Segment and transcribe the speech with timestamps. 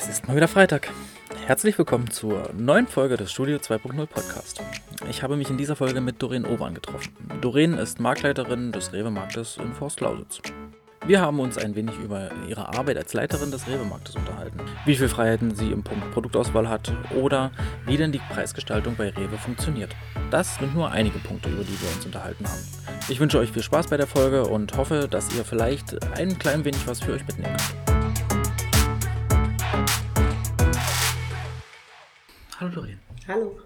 [0.00, 0.88] Es ist mal wieder Freitag.
[1.44, 4.62] Herzlich willkommen zur neuen Folge des Studio 2.0 Podcast.
[5.10, 7.12] Ich habe mich in dieser Folge mit Doreen Obern getroffen.
[7.42, 10.40] Doreen ist Marktleiterin des Rewe-Marktes in Forst-Lausitz.
[11.04, 15.08] Wir haben uns ein wenig über ihre Arbeit als Leiterin des Rewe-Marktes unterhalten, wie viel
[15.08, 17.50] Freiheiten sie im Punkt Produktauswahl hat oder
[17.84, 19.94] wie denn die Preisgestaltung bei Rewe funktioniert.
[20.30, 22.62] Das sind nur einige Punkte, über die wir uns unterhalten haben.
[23.10, 26.64] Ich wünsche euch viel Spaß bei der Folge und hoffe, dass ihr vielleicht ein klein
[26.64, 27.89] wenig was für euch mitnehmen könnt.
[32.60, 32.98] Hallo Doreen.
[33.26, 33.58] Hallo.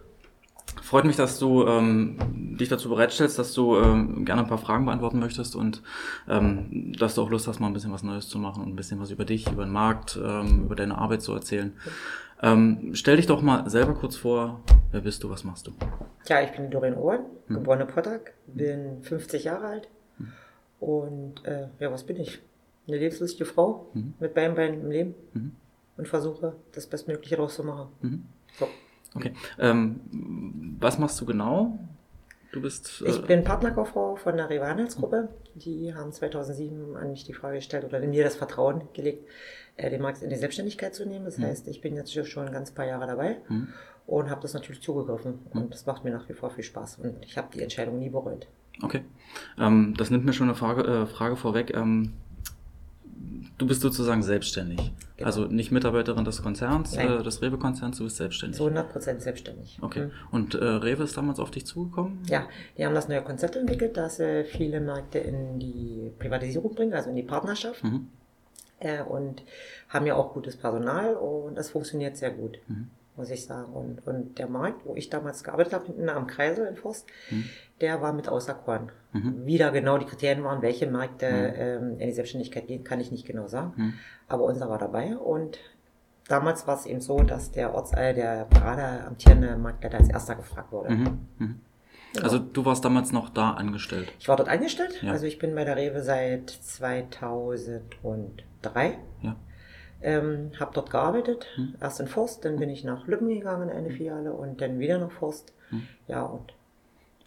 [0.80, 2.16] Freut mich, dass du ähm,
[2.56, 5.82] dich dazu bereitstellst, dass du ähm, gerne ein paar Fragen beantworten möchtest und
[6.28, 8.76] ähm, dass du auch Lust hast, mal ein bisschen was Neues zu machen und ein
[8.76, 11.72] bisschen was über dich, über den Markt, ähm, über deine Arbeit zu erzählen.
[12.40, 14.60] Ähm, stell dich doch mal selber kurz vor,
[14.92, 15.72] wer bist du, was machst du?
[16.28, 17.56] Ja, ich bin Doreen Ohren, hm.
[17.56, 19.88] geborene Pottag, bin 50 Jahre alt
[20.18, 20.32] hm.
[20.78, 22.40] und äh, ja, was bin ich?
[22.86, 24.14] Eine lebenslustige Frau hm.
[24.20, 25.56] mit beiden Beinen im Leben mhm.
[25.96, 27.88] und versuche, das Bestmögliche rauszumachen.
[28.00, 28.26] Mhm.
[28.56, 28.68] So.
[29.14, 29.32] Okay.
[29.58, 31.78] Ähm, was machst du genau?
[32.52, 33.02] Du bist.
[33.04, 35.28] Äh ich bin Partnerkauffrau von der Revanels-Gruppe.
[35.54, 39.28] Die haben 2007 an mich die Frage gestellt oder in mir das Vertrauen gelegt,
[39.76, 41.24] äh, den Markt in die Selbstständigkeit zu nehmen.
[41.24, 41.44] Das mhm.
[41.44, 43.68] heißt, ich bin jetzt schon ein ganz paar Jahre dabei mhm.
[44.06, 45.40] und habe das natürlich zugegriffen.
[45.52, 45.60] Mhm.
[45.60, 46.98] Und das macht mir nach wie vor viel Spaß.
[46.98, 48.46] Und ich habe die Entscheidung nie bereut.
[48.82, 49.04] Okay.
[49.58, 51.74] Ähm, das nimmt mir schon eine Frage, äh, Frage vorweg.
[51.74, 52.12] Ähm,
[53.58, 54.92] du bist sozusagen selbstständig.
[55.16, 55.26] Genau.
[55.26, 58.56] Also nicht Mitarbeiterin des Konzerns, äh, des Rewe-Konzerns, du bist selbstständig.
[58.56, 59.78] Zu 100 Prozent selbstständig.
[59.80, 60.06] Okay.
[60.06, 60.10] Mhm.
[60.30, 62.20] Und äh, Rewe ist damals auf dich zugekommen?
[62.26, 66.94] Ja, die haben das neue Konzept entwickelt, dass äh, viele Märkte in die Privatisierung bringen,
[66.94, 67.84] also in die Partnerschaft.
[67.84, 68.08] Mhm.
[68.80, 69.42] Äh, und
[69.88, 72.58] haben ja auch gutes Personal und das funktioniert sehr gut.
[72.66, 73.72] Mhm muss ich sagen.
[73.72, 77.44] Und, und der Markt, wo ich damals gearbeitet habe, hinten am Kreisel in Forst, mhm.
[77.80, 78.90] der war mit auserkoren.
[79.12, 79.46] Mhm.
[79.46, 81.54] Wieder genau die Kriterien waren, welche Märkte mhm.
[81.56, 83.72] ähm, in die Selbstständigkeit gehen, kann ich nicht genau sagen.
[83.76, 83.94] Mhm.
[84.28, 85.58] Aber unser war dabei und
[86.28, 90.34] damals war es eben so, dass der Orts, äh, der gerade amtierende Marktleiter als erster
[90.34, 90.88] gefragt wurde.
[90.88, 91.12] Genau.
[92.22, 94.12] Also du warst damals noch da angestellt?
[94.20, 95.02] Ich war dort angestellt.
[95.02, 95.12] Ja.
[95.12, 98.98] Also ich bin bei der Rewe seit 2003.
[99.22, 99.36] Ja.
[100.04, 101.76] Ähm, habe dort gearbeitet, hm.
[101.80, 103.96] erst in Forst, dann bin ich nach Lübben gegangen in eine hm.
[103.96, 105.54] Filiale und dann wieder nach Forst.
[105.70, 105.82] Hm.
[106.08, 106.52] Ja, und.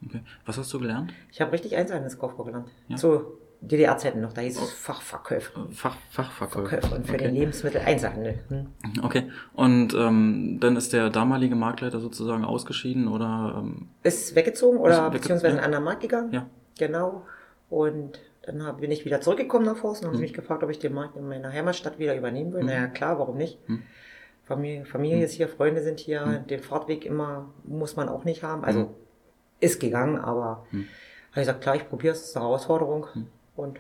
[0.05, 0.21] Okay.
[0.45, 1.11] Was hast du gelernt?
[1.31, 2.67] Ich habe richtig Einzelhandelskauffrau gelernt.
[2.88, 2.97] Ja.
[2.97, 5.67] Zu DDR-Zeiten noch, da hieß es Fachverkäufer.
[5.71, 6.79] Fach, Fachverkäufer.
[6.79, 7.17] Für okay.
[7.17, 8.39] den Lebensmittel-Einzelhandel.
[8.49, 8.67] Hm.
[9.01, 9.31] Okay.
[9.53, 13.55] Und ähm, dann ist der damalige Marktleiter sozusagen ausgeschieden oder?
[13.57, 15.53] Ähm, ist weggezogen oder ist wegge beziehungsweise ja.
[15.53, 16.31] in einen anderen Markt gegangen.
[16.31, 16.45] Ja.
[16.77, 17.25] Genau.
[17.69, 20.13] Und dann bin ich wieder zurückgekommen nach Forst und hm.
[20.16, 22.62] habe mich gefragt, ob ich den Markt in meiner Heimatstadt wieder übernehmen will.
[22.62, 22.68] Hm.
[22.68, 23.59] Naja, klar, warum nicht?
[23.66, 23.84] Hm.
[24.44, 25.25] Familie, Familie hm.
[25.25, 26.47] ist hier, Freunde sind hier, hm.
[26.47, 28.63] den Fahrtweg immer muss man auch nicht haben.
[28.63, 28.90] Also hm.
[29.59, 30.80] ist gegangen, aber hm.
[30.80, 30.88] habe
[31.31, 33.07] ich gesagt, klar, ich probiere es, ist eine Herausforderung
[33.56, 33.80] und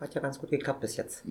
[0.00, 1.24] hat ja ganz gut geklappt bis jetzt.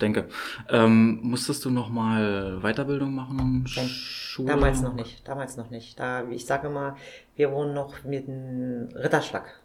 [0.00, 0.26] Denke.
[0.68, 3.64] Ähm, musstest du noch mal Weiterbildung machen?
[3.76, 4.48] Nein, Schule?
[4.48, 5.26] Damals noch nicht.
[5.26, 5.98] Damals noch nicht.
[6.00, 6.96] Da, ich sage immer,
[7.36, 9.60] wir wohnen noch mit einem Ritterschlag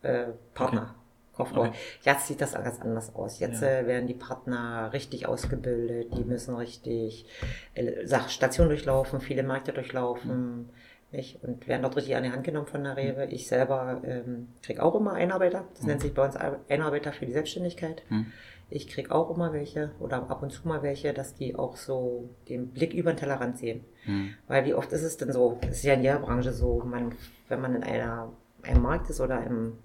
[0.00, 0.82] äh, Partner.
[0.82, 1.05] Okay.
[1.36, 1.66] Kopfbau.
[1.66, 1.72] Okay.
[2.02, 3.38] Jetzt sieht das alles anders aus.
[3.38, 3.68] Jetzt ja.
[3.68, 7.26] äh, werden die Partner richtig ausgebildet, die müssen richtig
[7.74, 10.56] äh, Stationen durchlaufen, viele Märkte durchlaufen.
[10.56, 10.68] Mhm.
[11.12, 11.42] Nicht?
[11.44, 13.26] Und werden dort richtig an die Hand genommen von der Rewe.
[13.26, 15.64] Ich selber ähm, krieg auch immer Einarbeiter.
[15.72, 15.88] Das mhm.
[15.88, 18.02] nennt sich bei uns Einarbeiter für die Selbstständigkeit.
[18.08, 18.32] Mhm.
[18.68, 22.30] Ich krieg auch immer welche oder ab und zu mal welche, dass die auch so
[22.48, 23.84] den Blick über den Tellerrand sehen.
[24.04, 24.34] Mhm.
[24.48, 27.14] Weil wie oft ist es denn so, es ist ja in jeder Branche so, man,
[27.48, 28.32] wenn man in einer,
[28.62, 29.78] einem Markt ist oder im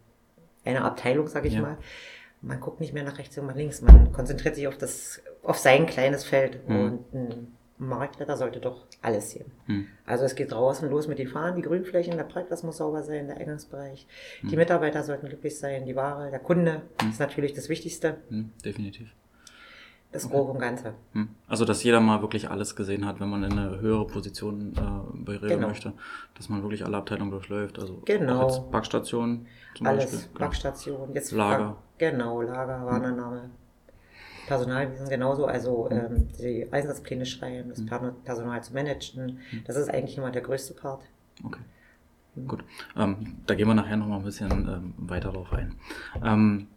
[0.65, 1.61] einer Abteilung, sage ich ja.
[1.61, 1.77] mal.
[2.41, 3.81] Man guckt nicht mehr nach rechts und nach links.
[3.81, 6.67] Man konzentriert sich auf das, auf sein kleines Feld.
[6.67, 6.79] Mhm.
[6.79, 9.51] Und ein Marktleiter sollte doch alles sehen.
[9.67, 9.87] Mhm.
[10.05, 13.27] Also es geht draußen los mit den Fahnen, die Grünflächen, der Parkplatz muss sauber sein,
[13.27, 14.07] der Eingangsbereich.
[14.41, 14.49] Mhm.
[14.49, 17.09] Die Mitarbeiter sollten glücklich sein, die Ware, der Kunde mhm.
[17.09, 18.17] ist natürlich das Wichtigste.
[18.29, 18.51] Mhm.
[18.65, 19.13] Definitiv
[20.11, 20.35] das okay.
[20.35, 20.93] Grobe und Ganze.
[21.13, 21.29] Hm.
[21.47, 25.17] Also, dass jeder mal wirklich alles gesehen hat, wenn man in eine höhere Position äh,
[25.17, 25.67] bei Rewe genau.
[25.69, 25.93] möchte,
[26.35, 27.79] dass man wirklich alle Abteilungen durchläuft.
[27.79, 28.47] Also genau.
[28.47, 30.19] jetzt Backstation zum Alles, Beispiel.
[30.27, 30.39] Genau.
[30.39, 31.77] Backstation, jetzt Lager.
[31.97, 33.43] Genau, Lager, Warnername.
[33.43, 33.51] Hm.
[34.47, 35.97] Personalwesen genauso, also hm.
[35.97, 38.15] ähm, die Einsatzpläne schreiben, das hm.
[38.25, 41.03] Personal zu managen, das ist eigentlich immer der größte Part.
[41.43, 41.61] Okay.
[42.47, 42.63] Gut.
[42.95, 45.75] Ähm, da gehen wir nachher nochmal ein bisschen ähm, weiter drauf ein.
[46.23, 46.67] Ähm,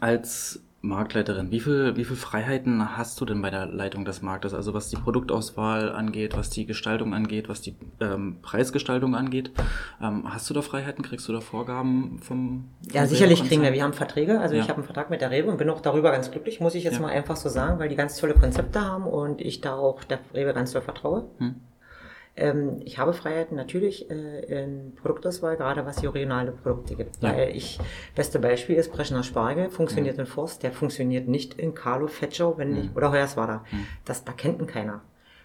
[0.00, 4.54] als Marktleiterin, wie viel, wie viel Freiheiten hast du denn bei der Leitung des Marktes?
[4.54, 9.50] Also was die Produktauswahl angeht, was die Gestaltung angeht, was die ähm, Preisgestaltung angeht.
[10.00, 11.04] Ähm, hast du da Freiheiten?
[11.04, 13.74] Kriegst du da Vorgaben vom, vom Ja, sicherlich kriegen wir.
[13.74, 14.40] Wir haben Verträge.
[14.40, 14.62] Also ja.
[14.62, 16.84] ich habe einen Vertrag mit der Rewe und bin auch darüber ganz glücklich, muss ich
[16.84, 17.00] jetzt ja.
[17.00, 20.20] mal einfach so sagen, weil die ganz tolle Konzepte haben und ich da auch der
[20.32, 21.26] Rewe ganz doll vertraue.
[21.38, 21.56] Hm.
[22.36, 27.22] Ähm, ich habe Freiheiten natürlich äh, in Produktauswahl, gerade was die regionale Produkte gibt.
[27.22, 27.36] Ja.
[27.36, 27.78] Weil ich,
[28.14, 30.22] beste Beispiel ist Breschner Spargel, funktioniert ja.
[30.22, 33.64] in Forst, der funktioniert nicht in Carlo, Fetschau, wenn nicht, oder Hoyerswerda.
[33.70, 33.86] Mhm.
[34.04, 35.02] Das, da kennt ihn keiner.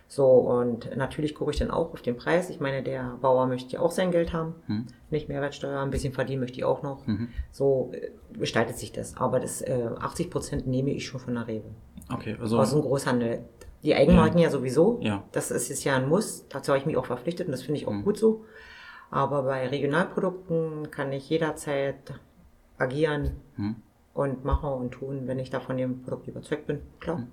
[0.08, 2.50] So, und natürlich gucke ich dann auch auf den Preis.
[2.50, 4.54] Ich meine, der Bauer möchte ja auch sein Geld haben.
[4.68, 4.86] Mhm.
[5.10, 7.08] Nicht Mehrwertsteuer, ein bisschen verdienen möchte ich auch noch.
[7.08, 7.30] Mhm.
[7.52, 9.18] So äh, gestaltet sich das.
[9.18, 11.72] Aber das äh, 80 Prozent nehme ich schon von der Rewe.
[12.14, 12.60] Okay, also.
[12.60, 13.46] Aus dem Großhandel.
[13.86, 15.00] Die Eigenmarken ja, ja sowieso.
[15.02, 15.24] Ja.
[15.32, 16.48] Das ist jetzt ja ein Muss.
[16.50, 18.04] Dazu habe ich mich auch verpflichtet und das finde ich auch mhm.
[18.04, 18.44] gut so.
[19.12, 22.16] Aber bei Regionalprodukten kann ich jederzeit
[22.80, 23.76] agieren mhm.
[24.14, 26.82] und machen und tun, wenn ich da von dem Produkt überzeugt bin.
[27.00, 27.20] Klar.
[27.20, 27.28] Mhm.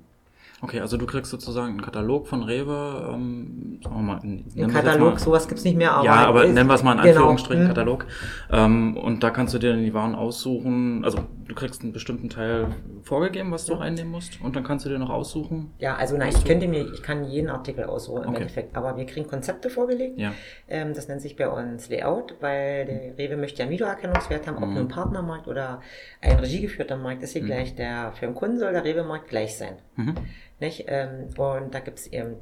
[0.61, 5.15] Okay, also du kriegst sozusagen einen Katalog von Rewe, ähm, sagen wir mal, ein Katalog,
[5.15, 6.05] mal, sowas gibt's nicht mehr, aber.
[6.05, 7.09] Ja, aber ist, nennen wir es mal in genau.
[7.09, 7.75] Anführungsstrichen genau.
[7.75, 8.07] Katalog.
[8.51, 11.05] Ähm, und da kannst du dir dann die Waren aussuchen.
[11.05, 12.69] Also du kriegst einen bestimmten Teil
[13.03, 15.73] vorgegeben, was du einnehmen musst, und dann kannst du dir noch aussuchen.
[15.79, 18.43] Ja, also nein, ich könnte mir, ich kann jeden Artikel aussuchen im okay.
[18.43, 20.19] Endeffekt, aber wir kriegen Konzepte vorgelegt.
[20.19, 20.33] Ja.
[20.69, 24.57] Ähm, das nennt sich bei uns Layout, weil der Rewe möchte ja einen Videoerkennungswert haben,
[24.57, 24.75] ob mhm.
[24.75, 25.81] nur ein Partnermarkt oder
[26.21, 27.47] ein regiegeführter Markt ist hier mhm.
[27.47, 27.75] gleich.
[27.75, 29.77] Der für den Kunden soll der Rewe-Markt gleich sein.
[29.97, 30.15] Mhm.
[30.61, 30.85] Nicht?
[30.89, 32.37] Ähm, und da gibt's eben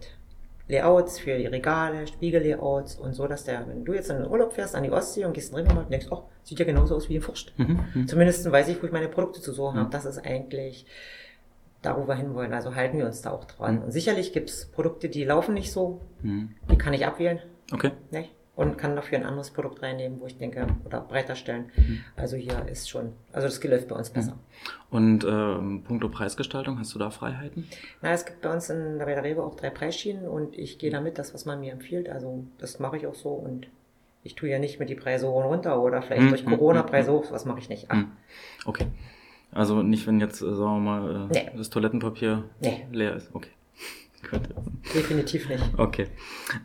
[0.71, 4.53] Layouts für die Regale, Spiegellayouts und so, dass der, wenn du jetzt in den Urlaub
[4.53, 7.09] fährst an die Ostsee und gehst in den und denkst, oh, sieht ja genauso aus
[7.09, 7.53] wie in Furcht.
[7.59, 8.09] Mhm, mhm.
[8.09, 9.81] Zumindest weiß ich, wo ich meine Produkte zu suchen mhm.
[9.81, 9.91] habe.
[9.91, 10.87] Das ist eigentlich
[11.83, 12.53] da, wo wir hinwollen.
[12.53, 13.77] Also halten wir uns da auch dran.
[13.77, 13.83] Mhm.
[13.83, 16.01] Und sicherlich gibt's Produkte, die laufen nicht so.
[16.23, 16.55] Mhm.
[16.71, 17.41] Die kann ich abwählen.
[17.73, 17.93] Okay.
[18.11, 18.31] Nicht?
[18.61, 21.71] Und kann dafür ein anderes Produkt reinnehmen, wo ich denke, oder breiter stellen.
[21.77, 22.01] Mhm.
[22.15, 24.33] Also hier ist schon, also das läuft bei uns besser.
[24.33, 24.97] Mhm.
[24.97, 27.67] Und ähm, puncto Preisgestaltung, hast du da Freiheiten?
[28.03, 31.17] Na, es gibt bei uns in der Rewe auch drei Preisschienen und ich gehe damit
[31.17, 32.11] das, was man mir empfiehlt.
[32.11, 33.67] Also das mache ich auch so und
[34.25, 36.29] ich tue ja nicht mit die Preise hoch und runter oder vielleicht mhm.
[36.29, 37.87] durch Corona Preise hoch, was mache ich nicht.
[37.89, 38.05] Ach.
[38.67, 38.89] Okay.
[39.53, 41.51] Also nicht, wenn jetzt, äh, sagen wir mal, äh, nee.
[41.57, 42.87] das Toilettenpapier nee.
[42.93, 43.35] leer ist.
[43.35, 43.51] Okay.
[44.23, 44.55] Könnte.
[44.95, 45.65] Definitiv nicht.
[45.77, 46.09] Okay.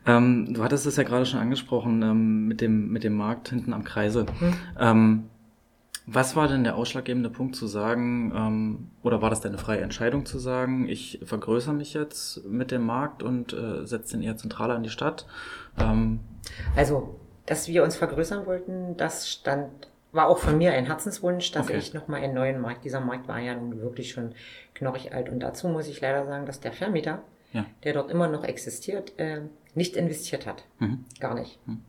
[0.06, 3.72] Ähm, du hattest es ja gerade schon angesprochen ähm, mit, dem, mit dem Markt hinten
[3.72, 4.26] am Kreise.
[4.38, 4.54] Hm.
[4.78, 5.24] Ähm,
[6.06, 10.24] was war denn der ausschlaggebende Punkt zu sagen, ähm, oder war das deine freie Entscheidung
[10.24, 14.76] zu sagen, ich vergrößere mich jetzt mit dem Markt und äh, setze den eher zentraler
[14.76, 15.26] in die Stadt?
[15.78, 16.20] Ähm,
[16.76, 19.68] also, dass wir uns vergrößern wollten, das stand
[20.12, 21.76] war auch von mir ein Herzenswunsch, dass okay.
[21.76, 24.32] ich nochmal einen neuen Markt, dieser Markt war ja nun wirklich schon
[24.74, 25.28] knorrig alt.
[25.28, 27.22] Und dazu muss ich leider sagen, dass der Vermieter
[27.56, 27.66] ja.
[27.84, 29.40] der dort immer noch existiert, äh,
[29.74, 30.64] nicht investiert hat.
[30.78, 31.04] Mhm.
[31.20, 31.58] Gar nicht.
[31.66, 31.82] Mhm.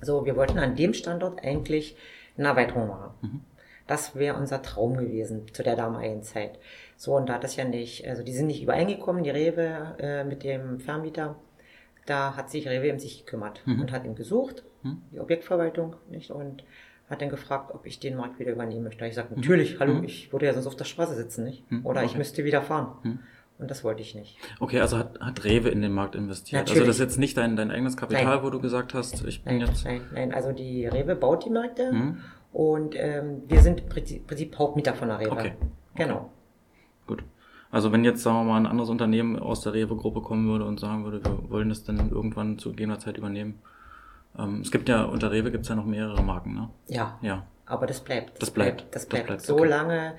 [0.00, 1.96] So, wir wollten an dem Standort eigentlich
[2.36, 3.10] eine Erweiterung machen.
[3.20, 3.40] Mhm.
[3.86, 6.58] Das wäre unser Traum gewesen zu der damaligen Zeit.
[6.96, 10.24] So, und da hat das ja nicht, also die sind nicht übereingekommen, die Rewe äh,
[10.24, 11.36] mit dem Vermieter.
[12.06, 13.82] Da hat sich Rewe um sich gekümmert mhm.
[13.82, 15.02] und hat ihn gesucht, mhm.
[15.12, 16.30] die Objektverwaltung, nicht?
[16.30, 16.64] Und
[17.10, 19.04] hat dann gefragt, ob ich den Markt wieder übernehmen möchte.
[19.04, 19.80] Ich sagte, natürlich, mhm.
[19.80, 21.64] hallo, ich würde ja sonst auf der Straße sitzen, nicht?
[21.82, 22.10] Oder okay.
[22.10, 23.18] ich müsste wieder fahren.
[23.60, 24.38] Und das wollte ich nicht.
[24.58, 26.62] Okay, also hat, hat Rewe in den Markt investiert.
[26.62, 26.80] Natürlich.
[26.80, 28.42] Also das ist jetzt nicht dein, dein eigenes Kapital, nein.
[28.42, 29.84] wo du gesagt hast, ich bin nein, jetzt.
[29.84, 32.20] Nein, nein, also die Rewe baut die Märkte hm.
[32.52, 33.88] und ähm, wir sind im
[34.26, 35.32] Prinzip Hauptmieter von der Rewe.
[35.32, 35.52] Okay.
[35.94, 36.16] Genau.
[36.16, 36.26] Okay.
[37.06, 37.24] Gut.
[37.70, 40.80] Also wenn jetzt, sagen wir mal, ein anderes Unternehmen aus der Rewe-Gruppe kommen würde und
[40.80, 43.60] sagen würde, wir wollen das dann irgendwann zu gegebener Zeit übernehmen.
[44.38, 46.70] Ähm, es gibt ja, unter Rewe gibt es ja noch mehrere Marken, ne?
[46.88, 47.18] Ja.
[47.20, 47.46] Ja.
[47.66, 48.30] Aber das bleibt.
[48.30, 48.78] Das, das bleibt.
[48.78, 48.94] bleibt.
[48.94, 49.22] Das bleibt.
[49.22, 49.42] Das bleibt.
[49.42, 49.68] So okay.
[49.68, 50.14] lange,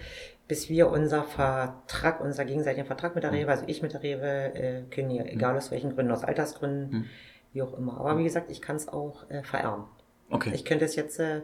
[0.51, 4.53] bis wir unser Vertrag, unser gegenseitigen Vertrag mit der Rewe, also ich mit der Rewe,
[4.53, 5.31] äh, kündigen, mhm.
[5.31, 7.05] egal aus welchen Gründen, aus Altersgründen, mhm.
[7.53, 7.97] wie auch immer.
[7.97, 9.85] Aber wie gesagt, ich kann es auch äh, vererben.
[10.29, 10.51] Okay.
[10.53, 11.39] Ich könnte es jetzt, äh,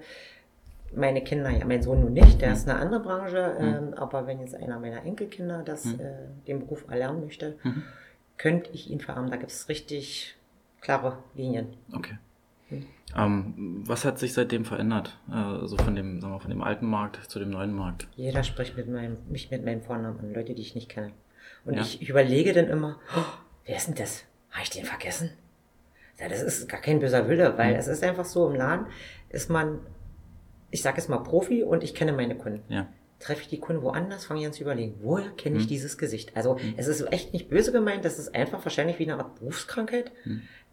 [0.93, 2.55] meine Kinder, ja, mein Sohn nun nicht, der mhm.
[2.55, 3.65] ist eine andere Branche, mhm.
[3.65, 6.01] ähm, aber wenn jetzt einer meiner Enkelkinder das, mhm.
[6.01, 6.11] äh,
[6.45, 7.83] den Beruf erlernen möchte, mhm.
[8.35, 9.31] könnte ich ihn vererben.
[9.31, 10.35] Da gibt es richtig
[10.81, 11.77] klare Linien.
[11.95, 12.17] Okay.
[13.15, 15.17] Ähm, was hat sich seitdem verändert?
[15.31, 18.07] Äh, so von dem, sagen wir, von dem alten Markt zu dem neuen Markt?
[18.15, 21.11] Jeder spricht mit meinem, mich mit meinem Vornamen an, Leute, die ich nicht kenne.
[21.65, 21.81] Und ja.
[21.81, 23.23] ich überlege dann immer, oh,
[23.65, 24.23] wer ist denn das?
[24.51, 25.31] Habe ich den vergessen?
[26.19, 27.79] Ja, das ist gar kein böser Wille, weil mhm.
[27.79, 28.87] es ist einfach so, im Laden
[29.29, 29.79] ist man,
[30.71, 32.61] ich sage es mal Profi und ich kenne meine Kunden.
[32.71, 32.87] Ja
[33.19, 35.69] treffe ich die Kunden woanders, fange ich an zu überlegen, woher kenne ich hm.
[35.69, 36.35] dieses Gesicht?
[36.35, 36.75] Also hm.
[36.77, 40.11] es ist echt nicht böse gemeint, das ist einfach wahrscheinlich wie eine Art Berufskrankheit.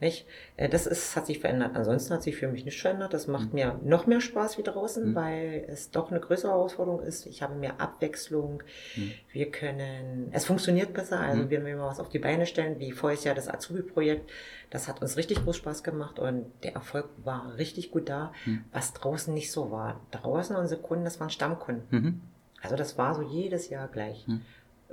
[0.05, 0.27] Nicht?
[0.59, 1.71] Äh, das ist, hat sich verändert.
[1.75, 3.15] Ansonsten hat sich für mich nicht verändert.
[3.15, 3.55] Das macht hm.
[3.55, 5.15] mir noch mehr Spaß wie draußen, hm.
[5.15, 7.25] weil es doch eine größere Herausforderung ist.
[7.25, 8.63] Ich habe mehr Abwechslung.
[8.97, 9.13] Hm.
[9.33, 11.21] Wir können, es funktioniert besser.
[11.21, 14.31] Also wenn wir mal was auf die Beine stellen, wie vorher ja das Azubi-Projekt,
[14.69, 18.33] das hat uns richtig groß Spaß gemacht und der Erfolg war richtig gut da,
[18.73, 20.01] was draußen nicht so war.
[20.11, 21.85] Draußen unsere Kunden, das waren Stammkunden.
[21.91, 22.21] Mhm.
[22.61, 24.27] Also das war so jedes Jahr gleich.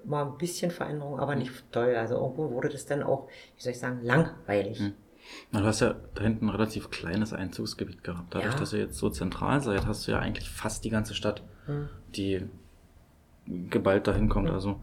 [0.04, 1.96] Mal ein bisschen Veränderung, aber nicht toll.
[1.96, 4.80] Also irgendwo wurde das dann auch, wie soll ich sagen, langweilig.
[4.80, 4.94] Hm.
[5.52, 8.34] Na, du hast ja da hinten ein relativ kleines Einzugsgebiet gehabt.
[8.34, 8.60] Dadurch, ja.
[8.60, 11.90] dass ihr jetzt so zentral seid, hast du ja eigentlich fast die ganze Stadt, hm.
[12.16, 12.42] die
[13.70, 14.48] geballt dahin kommt.
[14.50, 14.56] Hm.
[14.56, 14.82] Also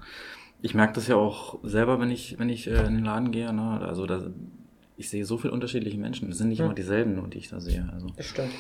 [0.63, 3.53] ich merke das ja auch selber, wenn ich, wenn ich äh, in den Laden gehe.
[3.53, 3.81] Ne?
[3.81, 4.31] Also da,
[4.97, 6.31] ich sehe so viele unterschiedliche Menschen.
[6.31, 6.67] Es sind nicht Hm.
[6.67, 7.89] immer dieselben, die ich da sehe.
[7.93, 8.53] Also, Das stimmt.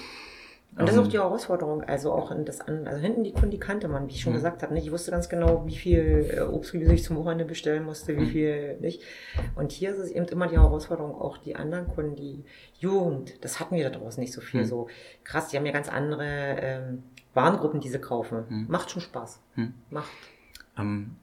[0.77, 1.11] Und das ist auch Ähm.
[1.11, 4.13] die Herausforderung, also auch in das an, also hinten die Kunden, die kannte man, wie
[4.13, 4.37] ich schon Mhm.
[4.37, 4.75] gesagt habe.
[4.75, 4.87] Nicht?
[4.87, 8.27] Ich wusste ganz genau, wie viel äh, Obstgemüse ich zum Wochenende bestellen musste, wie Mhm.
[8.29, 9.03] viel nicht.
[9.57, 12.45] Und hier ist es eben immer die Herausforderung, auch die anderen Kunden, die
[12.79, 14.61] Jugend, das hatten wir da draußen nicht so viel.
[14.61, 14.67] Mhm.
[14.67, 14.87] So
[15.25, 16.25] krass, die haben ja ganz andere
[16.61, 17.03] ähm,
[17.35, 18.45] Warengruppen, die sie kaufen.
[18.49, 18.67] Mhm.
[18.69, 19.41] Macht schon Spaß.
[19.55, 19.75] hm.
[19.91, 20.11] Macht.
[20.79, 21.17] ähm,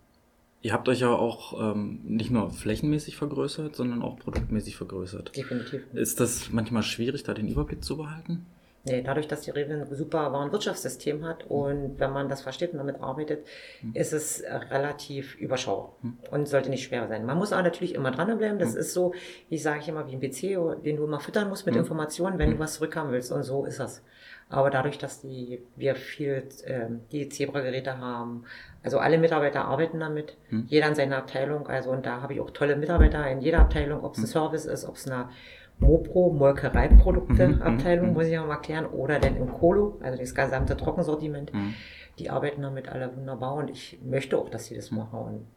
[0.61, 5.35] ihr habt euch ja auch ähm, nicht nur flächenmäßig vergrößert, sondern auch produktmäßig vergrößert.
[5.37, 5.81] Definitiv.
[5.93, 8.45] Ist das manchmal schwierig, da den Überblick zu behalten?
[8.87, 11.25] Nee, dadurch, dass die Rewe ein super Warenwirtschaftssystem Mhm.
[11.25, 13.45] hat und wenn man das versteht und damit arbeitet,
[13.93, 16.17] ist es äh, relativ überschaubar Mhm.
[16.31, 17.25] und sollte nicht schwer sein.
[17.25, 18.59] Man muss aber natürlich immer dranbleiben.
[18.59, 18.79] Das Mhm.
[18.79, 19.13] ist so,
[19.49, 21.81] wie sage ich immer, wie ein PC, den du immer füttern musst mit Mhm.
[21.81, 22.53] Informationen, wenn Mhm.
[22.53, 23.31] du was zurückhaben willst.
[23.31, 24.03] Und so ist das.
[24.47, 28.43] Aber dadurch, dass die, wir viel ähm, die Zebra-Geräte haben,
[28.83, 30.65] also alle Mitarbeiter arbeiten damit, Mhm.
[30.67, 31.67] jeder in seiner Abteilung.
[31.67, 34.27] Also und da habe ich auch tolle Mitarbeiter in jeder Abteilung, ob es ein Mhm.
[34.27, 35.29] Service ist, ob es eine
[35.79, 38.13] Mopro, Molkereiprodukte Mhm, mhm, Abteilung, mhm.
[38.13, 41.51] muss ich auch mal erklären, oder denn im Colo, also das gesamte Trockensortiment.
[41.51, 41.73] Hm.
[42.17, 45.19] Die arbeiten damit alle wunderbar und ich möchte auch, dass sie das machen.
[45.19, 45.47] Und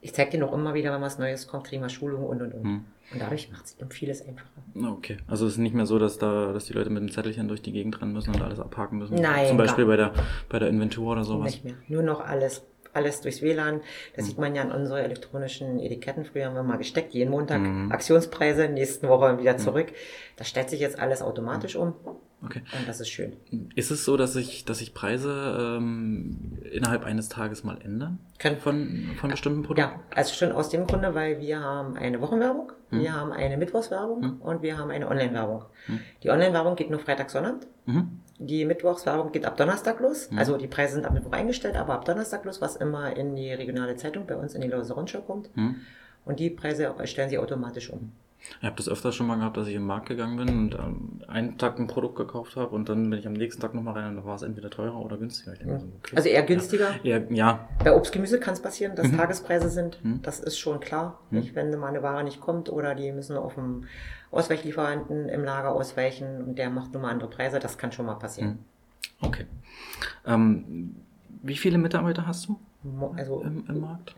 [0.00, 2.54] ich zeige denen auch immer wieder, wenn was Neues kommt, kriegen wir Schulungen und und
[2.54, 2.64] und.
[2.64, 2.84] Hm.
[3.12, 4.48] Und dadurch macht es eben vieles einfacher.
[4.96, 7.48] Okay, also es ist nicht mehr so, dass da, dass die Leute mit dem Zettelchen
[7.48, 9.16] durch die Gegend rennen müssen und alles abhaken müssen.
[9.16, 10.12] Nein, Zum Beispiel bei der,
[10.48, 11.46] bei der Inventur oder sowas.
[11.46, 11.74] Nicht mehr.
[11.88, 13.80] Nur noch alles, alles durchs WLAN.
[14.16, 14.28] Das Mhm.
[14.28, 16.24] sieht man ja an unsere elektronischen Etiketten.
[16.24, 17.92] Früher haben wir mal gesteckt, jeden Montag Mhm.
[17.92, 19.88] Aktionspreise, nächsten Woche wieder zurück.
[20.36, 21.94] Das stellt sich jetzt alles automatisch um
[22.42, 22.62] Okay.
[22.78, 23.34] und das ist schön.
[23.74, 28.18] Ist es so, dass sich, dass sich Preise ähm, innerhalb eines Tages mal ändern?
[28.38, 29.90] Können Von, von bestimmten Produkten?
[29.92, 33.00] Ja, also schon aus dem Grunde, weil wir haben eine Wochenwerbung, Hm.
[33.00, 34.40] wir haben eine Mittwochswerbung Hm.
[34.40, 35.64] und wir haben eine Online-Werbung.
[35.86, 36.00] Hm.
[36.22, 37.66] Die Online-Werbung geht nur Freitag, Sonnabend.
[37.84, 38.20] Mhm.
[38.42, 40.30] Die Mittwochswerbung geht ab Donnerstag los.
[40.30, 40.38] Hm.
[40.38, 43.52] Also die Preise sind ab Mittwoch eingestellt, aber ab Donnerstag los, was immer in die
[43.52, 45.54] regionale Zeitung bei uns in die Lose Rundschau kommt.
[45.54, 45.76] Mhm.
[46.24, 48.12] Und die Preise stellen sie automatisch um.
[48.60, 51.20] Ich habe das öfter schon mal gehabt, dass ich im Markt gegangen bin und ähm,
[51.28, 54.08] einen Tag ein Produkt gekauft habe und dann bin ich am nächsten Tag nochmal rein
[54.10, 55.52] und da war es entweder teurer oder günstiger.
[55.64, 56.16] Mir so, okay.
[56.16, 56.90] Also eher günstiger.
[57.02, 57.68] ja, eher, ja.
[57.84, 59.16] Bei Obstgemüse kann es passieren, dass Mhm.
[59.18, 60.02] Tagespreise sind.
[60.04, 60.20] Mhm.
[60.22, 61.20] Das ist schon klar.
[61.30, 61.38] Mhm.
[61.40, 63.84] Nicht, wenn mal eine Ware nicht kommt oder die müssen auf dem
[64.30, 68.14] Ausweichlieferanten im Lager ausweichen und der macht nun mal andere Preise, das kann schon mal
[68.14, 68.58] passieren.
[69.20, 69.26] Mhm.
[69.26, 69.46] Okay.
[70.26, 70.96] Ähm,
[71.42, 72.58] wie viele Mitarbeiter hast du
[73.16, 74.14] Also im, im Markt?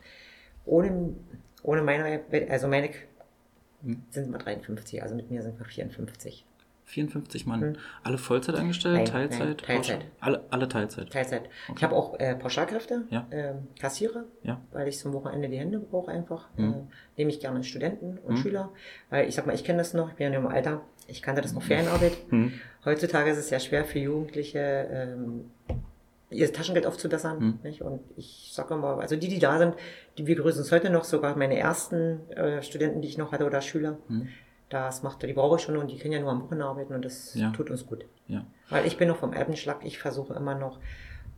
[0.65, 1.13] ohne,
[1.61, 2.91] ohne meine, also meine Mhm.
[4.11, 6.45] Sind wir 53, also mit mir sind wir 54.
[6.85, 7.59] 54 Mann.
[7.61, 7.75] Mhm.
[8.03, 8.95] Alle Vollzeit angestellt?
[8.95, 9.39] Nein, Teilzeit?
[9.39, 9.99] nein, Teilzeit.
[9.99, 10.11] Pauschal?
[10.19, 11.09] Alle, alle Teilzeit.
[11.11, 11.43] Teilzeit.
[11.65, 11.85] Ich Okay.
[11.85, 13.25] habe auch äh, Pauschalkräfte, Ja.
[13.31, 14.59] ähm, Kassierer, Ja.
[14.73, 16.49] weil ich zum Wochenende die Hände brauche einfach.
[16.57, 16.73] Mhm.
[16.73, 16.75] Äh,
[17.17, 18.37] nehme ich gerne Studenten und Mhm.
[18.37, 18.69] Schüler,
[19.09, 21.21] weil ich sag mal, ich kenne das noch, ich bin ja in dem Alter, ich
[21.21, 22.17] kannte das noch Ferienarbeit.
[22.31, 22.51] Mhm.
[22.83, 24.59] Heutzutage ist es ja schwer für Jugendliche,
[24.91, 25.51] ähm,
[26.33, 27.59] ihr Taschengeld aufzubessern.
[27.63, 27.85] Hm.
[27.87, 29.75] Und ich sage mal, also die, die da sind,
[30.17, 33.45] die wir grüßen uns heute noch, sogar meine ersten äh, Studenten, die ich noch hatte
[33.45, 34.27] oder Schüler, Mhm.
[34.69, 37.05] das macht, die brauche ich schon und die können ja nur am Wochenende arbeiten und
[37.05, 37.51] das Ja.
[37.51, 38.05] tut uns gut.
[38.27, 38.45] Ja.
[38.69, 40.79] Weil ich bin noch vom Alpenschlag, ich versuche immer noch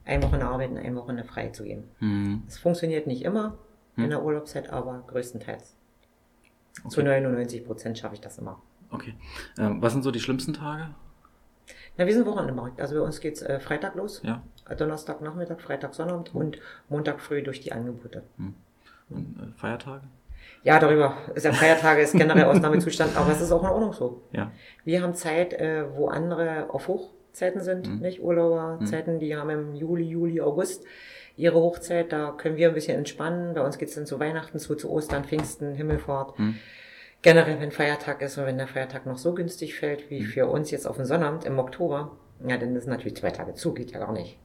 [0.05, 1.83] ein Wochenende arbeiten, ein Wochenende frei zu geben.
[1.99, 2.43] Mhm.
[2.47, 3.57] Es funktioniert nicht immer
[3.95, 4.03] Hm.
[4.05, 5.75] in der Urlaubszeit, aber größtenteils.
[6.89, 7.03] Zu Okay.
[7.21, 8.61] 99 Prozent schaffe ich das immer.
[8.91, 9.15] okay.
[9.57, 10.89] Ähm, was sind so die schlimmsten Tage?
[11.97, 12.79] Na, wir sind Wochenendmarkt.
[12.81, 14.41] Also bei uns geht's äh, Freitag los, Ja.
[14.77, 16.59] Donnerstag Nachmittag, Freitag Sonnabend und
[16.89, 18.23] Montag früh durch die Angebote.
[19.09, 20.01] Und äh, Feiertage?
[20.63, 24.21] Ja, darüber ist ja Feiertage, ist generell Ausnahmezustand, aber es ist auch in Ordnung so.
[24.31, 24.51] Ja.
[24.83, 27.99] Wir haben Zeit, äh, wo andere auf Hochzeiten sind, Mhm.
[27.99, 30.83] nicht Urlauberzeiten, die haben im Juli, Juli, August
[31.37, 33.53] ihre Hochzeit, da können wir ein bisschen entspannen.
[33.53, 36.37] Bei uns geht's dann zu Weihnachten, zu, zu Ostern, Pfingsten, Himmelfahrt.
[36.39, 36.55] Mhm.
[37.25, 40.25] Generell, wenn Feiertag ist und wenn der Feiertag noch so günstig fällt, wie Mhm.
[40.25, 42.11] für uns jetzt auf den Sonnabend im Oktober,
[42.47, 44.37] ja, dann ist natürlich zwei Tage zu, geht ja gar nicht.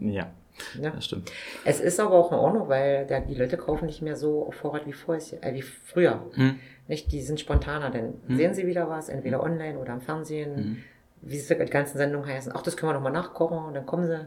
[0.00, 0.30] Ja,
[0.78, 0.92] Ne?
[0.94, 1.32] das stimmt.
[1.64, 4.54] Es ist aber auch in Ordnung, weil der, die Leute kaufen nicht mehr so auf
[4.54, 6.26] Vorrat wie, vorher, äh, wie früher.
[6.36, 6.58] Mhm.
[6.88, 7.10] Nicht?
[7.10, 8.36] Die sind spontaner, denn Hm.
[8.36, 10.76] sehen sie wieder was, entweder online oder im Fernsehen, Mhm.
[11.22, 12.52] wie sie die ganzen Sendungen heißen.
[12.54, 14.26] Ach, das können wir noch mal nachkochen und dann kommen sie.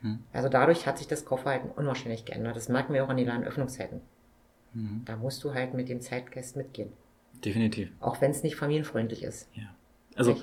[0.00, 0.20] Mhm.
[0.32, 2.56] Also dadurch hat sich das Kaufverhalten unwahrscheinlich geändert.
[2.56, 4.00] Das merken wir auch an den Ladenöffnungszeiten.
[4.72, 5.02] Mhm.
[5.04, 6.90] Da musst du halt mit dem Zeitgeist mitgehen.
[7.44, 7.90] Definitiv.
[8.00, 9.48] Auch wenn es nicht familienfreundlich ist.
[9.54, 9.62] Ja.
[10.16, 10.36] Also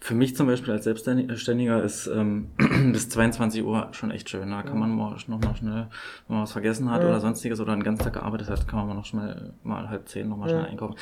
[0.00, 2.50] für mich zum Beispiel als Selbstständiger ist ähm,
[2.92, 4.50] bis 22 Uhr schon echt schön.
[4.50, 5.88] Da kann man mal noch mal schnell,
[6.28, 7.08] wenn man was vergessen hat Mhm.
[7.08, 10.08] oder sonstiges oder einen ganzen Tag gearbeitet hat, kann man mal noch schnell mal halb
[10.08, 10.96] zehn noch mal schnell einkaufen.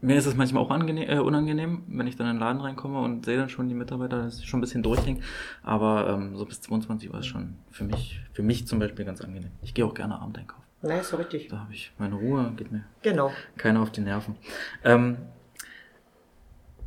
[0.00, 3.24] Mir ist es manchmal auch äh, unangenehm, wenn ich dann in den Laden reinkomme und
[3.24, 5.20] sehe dann schon die Mitarbeiter, dass ich schon ein bisschen durchhänge.
[5.62, 9.22] Aber ähm, so bis 22 Uhr ist schon für mich, für mich zum Beispiel ganz
[9.22, 9.52] angenehm.
[9.62, 10.63] Ich gehe auch gerne Abend einkaufen.
[10.84, 11.48] Nein, ist so richtig.
[11.48, 13.30] Da habe ich meine Ruhe, geht mir Genau.
[13.56, 14.36] keiner auf die Nerven.
[14.84, 15.16] Ähm,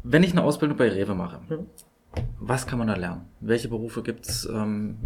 [0.03, 1.65] wenn ich eine Ausbildung bei Rewe mache, Mhm.
[2.39, 3.25] was kann man da lernen?
[3.39, 4.45] Welche Berufe gibt's?
[4.45, 4.97] Ähm,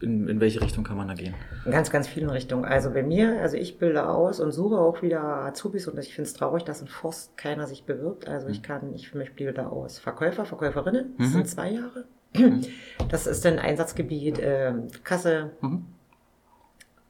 [0.00, 1.34] in, in welche Richtung kann man da gehen?
[1.64, 2.64] In ganz, ganz vielen Richtungen.
[2.66, 6.28] Also bei mir, also ich bilde aus und suche auch wieder Azubis und ich finde
[6.28, 8.28] es traurig, dass in Forst keiner sich bewirbt.
[8.28, 11.14] Also ich kann, ich für mich bilde aus Verkäufer, Verkäuferinnen.
[11.18, 11.32] Das mhm.
[11.32, 12.04] sind zwei Jahre.
[12.36, 12.62] Mhm.
[13.08, 15.86] Das ist ein Einsatzgebiet äh, Kasse mhm.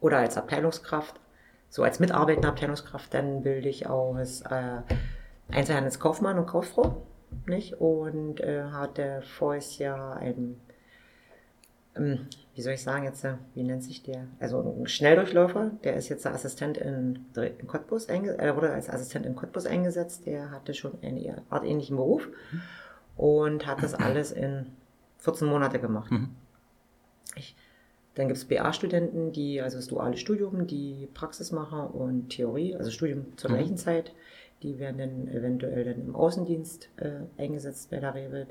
[0.06, 1.20] Oder als Abteilungskraft.
[1.68, 4.80] So als mitarbeitende Abteilungskraft, dann bilde ich aus äh,
[5.50, 7.02] Einzelhandelskaufmann und Kauffrau.
[7.46, 7.74] Nicht?
[7.74, 10.60] Und äh, hatte voriges Jahr ein
[11.96, 14.26] ähm, wie soll ich sagen jetzt, äh, wie nennt sich der?
[14.38, 18.88] Also ein Schnelldurchläufer, der ist jetzt der Assistent in, in Cottbus eingesetzt, er wurde als
[18.88, 22.28] Assistent in Cottbus eingesetzt, der hatte schon einen Art ähnlichen Beruf
[23.16, 24.66] und hat das alles in
[25.18, 26.10] 14 Monate gemacht.
[26.10, 26.35] Mhm.
[28.16, 32.90] Dann gibt es BA-Studenten, die, also das duale Studium, die Praxis machen und Theorie, also
[32.90, 33.54] Studium zur mhm.
[33.54, 34.12] gleichen Zeit.
[34.62, 38.48] Die werden dann eventuell dann im Außendienst äh, eingesetzt bei der Revit.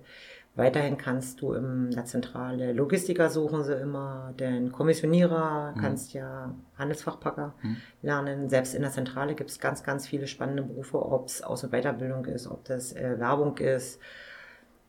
[0.53, 5.81] Weiterhin kannst du in der Zentrale Logistiker suchen sie immer, denn Kommissionierer mhm.
[5.81, 7.77] kannst ja Handelsfachpacker mhm.
[8.03, 8.50] lernen.
[8.50, 11.72] Selbst in der Zentrale gibt es ganz, ganz viele spannende Berufe, ob es Aus- und
[11.72, 14.00] Weiterbildung ist, ob das äh, Werbung ist,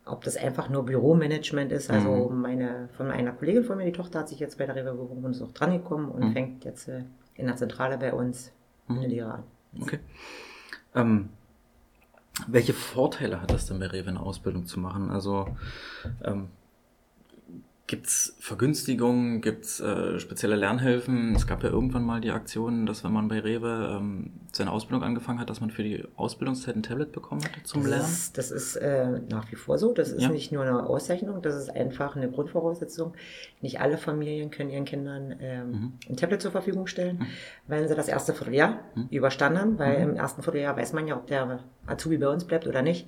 [0.06, 1.90] ob das einfach nur Büromanagement ist.
[1.90, 2.40] Also mhm.
[2.40, 5.24] meine, von einer Kollegin von mir, die Tochter hat sich jetzt bei der Rewe beworben
[5.24, 6.32] und ist auch dran gekommen und mhm.
[6.32, 7.02] fängt jetzt äh,
[7.34, 8.52] in der Zentrale bei uns
[8.86, 8.98] mhm.
[8.98, 9.42] eine Lehre an.
[9.80, 9.98] Okay.
[10.94, 11.28] Ähm,
[12.46, 15.10] welche Vorteile hat es denn bei Rewe eine Ausbildung zu machen?
[15.10, 15.56] Also
[16.22, 16.48] ähm,
[17.86, 21.36] Gibt es Vergünstigungen, gibt es äh, spezielle Lernhilfen?
[21.36, 25.04] Es gab ja irgendwann mal die Aktion, dass wenn man bei Rewe ähm, seine Ausbildung
[25.04, 28.04] angefangen hat, dass man für die Ausbildungszeit ein Tablet bekommen hat zum das Lernen?
[28.04, 29.92] Ist, das ist äh, nach wie vor so.
[29.92, 30.30] Das ist ja.
[30.30, 33.14] nicht nur eine Auszeichnung, das ist einfach eine Grundvoraussetzung.
[33.60, 35.92] Nicht alle Familien können ihren Kindern ähm, mhm.
[36.08, 37.26] ein Tablet zur Verfügung stellen, mhm.
[37.68, 39.06] wenn sie das erste Vierteljahr mhm.
[39.10, 40.10] überstanden haben, weil mhm.
[40.10, 43.06] im ersten Vierteljahr weiß man ja, ob der Azubi bei uns bleibt oder nicht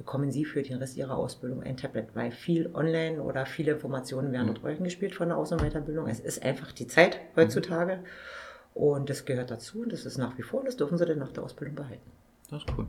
[0.00, 4.32] bekommen Sie für den Rest Ihrer Ausbildung ein Tablet, weil viel online oder viele Informationen
[4.32, 4.54] werden mhm.
[4.62, 6.08] dort gespielt von der Aus- und Weiterbildung.
[6.08, 8.82] Es ist einfach die Zeit heutzutage mhm.
[8.82, 11.18] und das gehört dazu und das ist nach wie vor und das dürfen Sie dann
[11.18, 12.10] nach der Ausbildung behalten.
[12.48, 12.86] Das ist cool.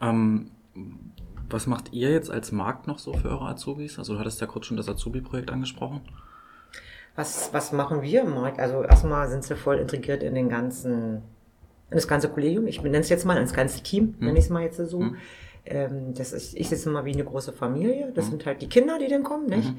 [0.00, 0.52] Ähm,
[1.50, 3.98] was macht ihr jetzt als Markt noch so für eure Azubis?
[3.98, 6.00] Also du hattest ja kurz schon das Azubi-Projekt angesprochen.
[7.16, 8.60] Was, was machen wir im Markt?
[8.60, 11.22] Also erstmal sind sie voll integriert in den ganzen,
[11.90, 12.68] in das ganze Kollegium.
[12.68, 14.26] Ich nenne es jetzt mal ins ganze Team, mhm.
[14.26, 15.00] nenne ich es mal jetzt so.
[15.00, 15.16] Mhm
[15.64, 18.12] ähm, das ist, ich sitze immer wie eine große Familie.
[18.14, 18.30] Das mhm.
[18.30, 19.72] sind halt die Kinder, die dann kommen, nicht?
[19.72, 19.78] Mhm.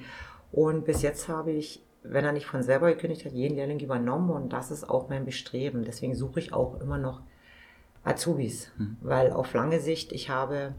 [0.51, 4.29] Und bis jetzt habe ich, wenn er nicht von selber gekündigt hat, jeden Lehrling übernommen
[4.29, 5.83] und das ist auch mein Bestreben.
[5.83, 7.21] Deswegen suche ich auch immer noch
[8.03, 8.97] Azubis, mhm.
[9.01, 10.73] weil auf lange Sicht ich habe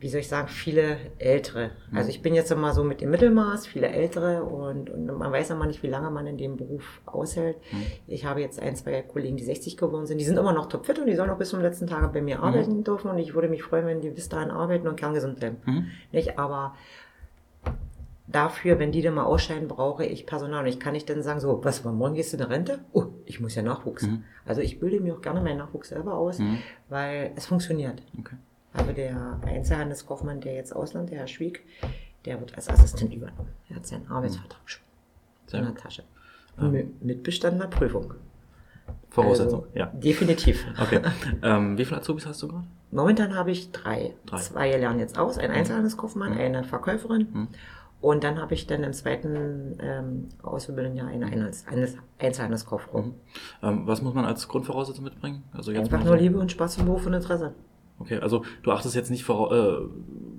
[0.00, 1.72] wie soll ich sagen, viele Ältere.
[1.92, 5.50] Also ich bin jetzt immer so mit dem Mittelmaß, viele Ältere und, und man weiß
[5.50, 7.58] immer nicht, wie lange man in dem Beruf aushält.
[7.70, 7.82] Mhm.
[8.06, 10.98] Ich habe jetzt ein, zwei Kollegen, die 60 geworden sind, die sind immer noch topfit
[10.98, 12.44] und die sollen auch bis zum letzten Tag bei mir mhm.
[12.44, 15.58] arbeiten dürfen und ich würde mich freuen, wenn die bis dahin arbeiten und kerngesund bleiben.
[15.66, 15.86] Mhm.
[16.12, 16.74] Nicht, aber
[18.26, 20.62] dafür, wenn die dann mal ausscheiden, brauche ich Personal.
[20.62, 22.78] Und ich kann nicht dann sagen, so, was, morgen gehst du in Rente?
[22.92, 24.04] Oh, ich muss ja Nachwuchs.
[24.04, 24.24] Mhm.
[24.46, 26.58] Also ich bilde mir auch gerne meinen Nachwuchs selber aus, mhm.
[26.88, 28.02] weil es funktioniert.
[28.18, 28.36] Okay.
[28.72, 31.64] Aber der Einzelhandelskaufmann, der jetzt Ausland, der Herr Schwieg,
[32.24, 33.48] der wird als Assistent übernommen.
[33.68, 34.82] Er hat seinen Arbeitsvertrag schon
[35.52, 36.04] in der Tasche.
[36.58, 36.94] Ähm.
[37.00, 38.14] Mit bestandener Prüfung.
[39.08, 39.86] Voraussetzung, also, ja.
[39.86, 40.64] Definitiv.
[40.80, 41.00] Okay.
[41.42, 42.66] Ähm, wie viele Azubis hast du gerade?
[42.92, 44.14] Momentan habe ich drei.
[44.26, 44.36] drei.
[44.38, 45.56] Zwei lernen jetzt aus, ein mhm.
[45.56, 46.40] Einzelhandelskaufmann, mhm.
[46.40, 47.28] eine Verkäuferin.
[47.32, 47.48] Mhm.
[48.00, 51.50] Und dann habe ich dann im zweiten ähm, Ausbildungsjahr eine
[52.18, 53.02] Einzelhandelskauffrau.
[53.02, 53.14] Mhm.
[53.62, 55.42] Ähm, was muss man als Grundvoraussetzung mitbringen?
[55.52, 57.52] Also jetzt Einfach nur Liebe und Spaß im Beruf und Interesse.
[58.00, 59.86] Okay, also du achtest jetzt nicht vor, äh,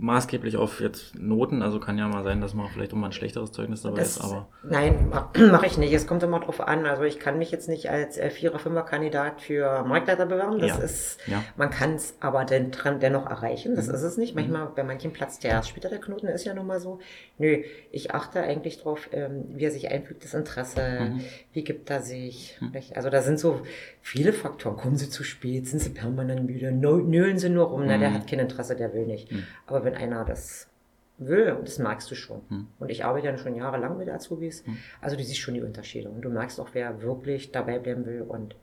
[0.01, 3.11] maßgeblich auf jetzt Noten, also kann ja mal sein, dass man vielleicht auch mal ein
[3.11, 4.47] schlechteres Zeugnis dabei das, ist, aber.
[4.63, 5.09] Nein,
[5.51, 5.93] mache ich nicht.
[5.93, 6.87] Es kommt immer drauf an.
[6.87, 10.59] Also ich kann mich jetzt nicht als Vierer-, Fünfer-Kandidat für Marktleiter bewerben.
[10.59, 10.77] Das ja.
[10.77, 11.43] ist, ja.
[11.55, 13.75] man kann es aber den, dennoch erreichen.
[13.75, 13.93] Das mhm.
[13.93, 14.35] ist es nicht.
[14.35, 14.75] Manchmal, mhm.
[14.75, 16.99] bei manchen platzt der erst später der Knoten, ist ja nun mal so.
[17.37, 21.21] Nö, ich achte eigentlich drauf, ähm, wie er sich einfügt, das Interesse, mhm.
[21.53, 22.57] wie gibt er sich.
[22.59, 22.71] Mhm.
[22.95, 23.61] Also da sind so
[24.01, 24.77] viele Faktoren.
[24.77, 25.67] Kommen sie zu spät?
[25.67, 26.71] Sind sie permanent müde?
[26.71, 27.83] Nölen sie nur rum?
[27.85, 28.13] Na, der mhm.
[28.15, 29.31] hat kein Interesse, der will nicht.
[29.31, 29.43] Mhm.
[29.67, 30.69] Aber wenn einer das
[31.17, 32.41] will, und das merkst du schon.
[32.49, 32.67] Mhm.
[32.79, 34.77] Und ich arbeite ja schon jahrelang mit Azubis, mhm.
[35.01, 36.09] also du siehst schon die Unterschiede.
[36.09, 38.55] Und du merkst auch, wer wirklich dabei bleiben will und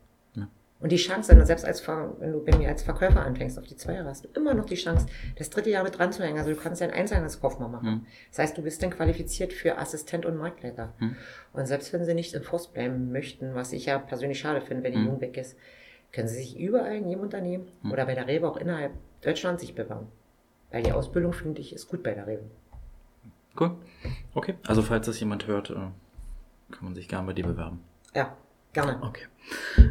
[0.81, 3.95] und die Chance, selbst als, wenn du bei mir als Verkäufer anfängst auf die zwei
[3.95, 6.39] Jahre, hast du immer noch die Chance, das dritte Jahr mit dran zu hängen.
[6.39, 7.91] Also du kannst ja ein Einzelhandelskaufmann machen.
[7.91, 8.07] Mhm.
[8.31, 10.95] Das heißt, du bist dann qualifiziert für Assistent und Marktleiter.
[11.01, 11.17] Mhm.
[11.53, 14.85] Und selbst wenn sie nicht im Forst bleiben möchten, was ich ja persönlich schade finde,
[14.85, 15.07] wenn die mhm.
[15.07, 15.57] Jung weg ist,
[16.13, 17.93] können sie sich überall in jedem Unternehmen mhm.
[17.93, 20.07] oder bei der Rewe auch innerhalb Deutschlands sich bewerben.
[20.71, 22.45] Weil die Ausbildung, finde ich, ist gut bei der Rewe.
[23.59, 23.77] Cool.
[24.35, 24.55] Okay.
[24.67, 27.81] Also falls das jemand hört, äh, kann man sich gerne bei dir bewerben.
[28.15, 28.37] Ja,
[28.73, 28.99] gerne.
[29.03, 29.25] Okay.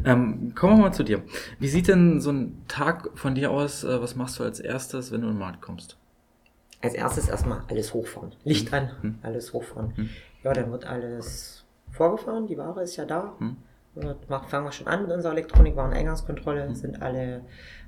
[0.05, 1.23] Ähm, kommen wir mal zu dir.
[1.59, 3.83] Wie sieht denn so ein Tag von dir aus?
[3.83, 5.97] Äh, was machst du als erstes, wenn du in den Markt kommst?
[6.81, 8.33] Als erstes erstmal alles hochfahren.
[8.43, 8.77] Licht mhm.
[8.77, 9.19] an, mhm.
[9.23, 9.93] alles hochfahren.
[9.97, 10.09] Mhm.
[10.43, 13.33] Ja, dann wird alles vorgefahren, die Ware ist ja da.
[13.39, 13.57] Hm.
[14.47, 16.75] fangen wir schon an mit unserer Elektronik, waren Eingangskontrolle, hm.
[16.75, 17.41] sind alle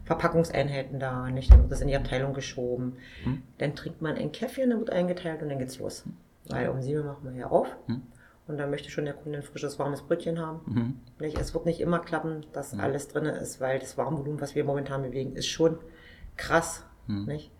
[0.09, 1.51] Verpackungseinheiten da, nicht?
[1.51, 2.97] Dann wird das in die Abteilung geschoben.
[3.25, 3.43] Hm.
[3.59, 6.03] Dann trinkt man ein Käffchen, dann wird eingeteilt und dann geht's los.
[6.03, 6.17] Hm.
[6.47, 7.67] Weil um sieben machen wir hier auf.
[7.85, 8.01] Hm.
[8.47, 11.03] Und dann möchte schon der Kunde ein frisches, warmes Brötchen haben.
[11.19, 11.37] Nicht?
[11.37, 12.79] Es wird nicht immer klappen, dass mhm.
[12.79, 15.77] alles drin ist, weil das Warmvolumen, was wir momentan bewegen, ist schon
[16.35, 16.83] krass.
[17.05, 17.25] Mhm.
[17.25, 17.51] Nicht?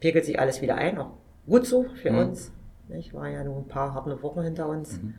[0.00, 1.12] Pegelt sich alles wieder ein, auch
[1.46, 2.50] gut so für uns.
[2.88, 3.14] Nicht?
[3.14, 5.00] War ja nur ein paar harte Wochen hinter uns.
[5.00, 5.14] Mhm.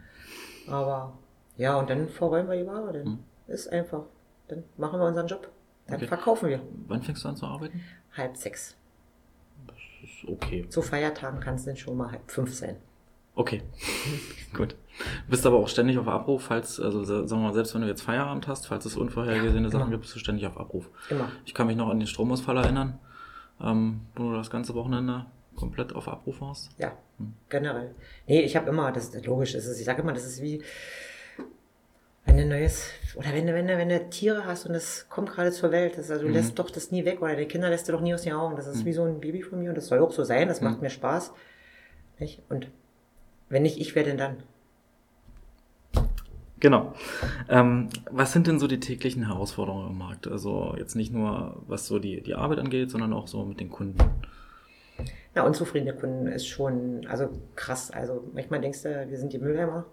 [0.67, 1.17] Aber
[1.55, 2.91] ja, und dann verräumen wir die Ware.
[2.91, 4.03] Dann ist einfach,
[4.49, 5.49] dann machen wir unseren Job.
[5.91, 6.07] Dann okay.
[6.07, 6.61] verkaufen wir.
[6.87, 7.81] Wann fängst du an zu arbeiten?
[8.15, 8.77] Halb sechs.
[9.67, 10.65] Das ist okay.
[10.69, 12.77] Zu Feiertagen kann es dann schon mal halb fünf sein.
[13.35, 13.61] Okay,
[14.53, 14.75] gut.
[15.29, 18.01] Bist aber auch ständig auf Abruf, falls, also sagen wir mal, selbst wenn du jetzt
[18.01, 20.89] Feierabend hast, falls es unvorhergesehene ja, Sachen gibt, bist du ständig auf Abruf.
[21.09, 21.29] Immer.
[21.45, 22.99] Ich kann mich noch an den Stromausfall erinnern,
[23.61, 25.25] ähm, wo du das ganze Wochenende
[25.55, 26.71] komplett auf Abruf warst.
[26.77, 27.33] Ja, hm.
[27.49, 27.95] generell.
[28.27, 30.61] Nee, ich habe immer, das ist logisch, ist ich sage immer, das ist wie,
[32.25, 35.31] wenn du neues, oder wenn du, wenn du, wenn du Tiere hast und das kommt
[35.31, 36.35] gerade zur Welt, das, also du mhm.
[36.35, 38.55] lässt doch das nie weg, oder die Kinder lässt du doch nie aus den Augen.
[38.55, 38.85] Das ist mhm.
[38.85, 40.67] wie so ein Baby von mir und das soll auch so sein, das mhm.
[40.67, 41.33] macht mir Spaß.
[42.19, 42.41] Nicht?
[42.49, 42.69] Und
[43.49, 44.37] wenn nicht ich, wer denn dann?
[46.59, 46.93] Genau.
[47.49, 50.27] Ähm, was sind denn so die täglichen Herausforderungen im Markt?
[50.27, 53.69] Also jetzt nicht nur, was so die, die Arbeit angeht, sondern auch so mit den
[53.69, 53.97] Kunden.
[55.33, 57.89] Na, unzufriedene Kunden ist schon, also krass.
[57.89, 59.85] Also manchmal denkst du, wir sind die Mülleimer.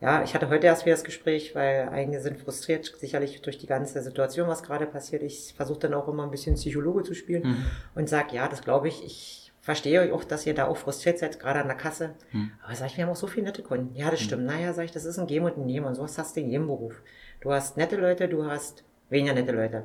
[0.00, 3.66] Ja, ich hatte heute erst wieder das Gespräch, weil einige sind frustriert, sicherlich durch die
[3.66, 5.22] ganze Situation, was gerade passiert.
[5.22, 7.56] Ich versuche dann auch immer ein bisschen Psychologe zu spielen hm.
[7.94, 11.18] und sage, ja, das glaube ich, ich verstehe euch auch, dass ihr da auch frustriert
[11.18, 12.10] seid, gerade an der Kasse.
[12.32, 12.50] Hm.
[12.62, 13.96] Aber sag ich, wir haben auch so viele nette Kunden.
[13.96, 14.26] Ja, das hm.
[14.26, 14.44] stimmt.
[14.44, 15.86] Naja, sag ich, das ist ein Geben und ein Nehmen.
[15.86, 17.00] Und sowas hast du in jedem Beruf.
[17.40, 19.84] Du hast nette Leute, du hast weniger nette Leute.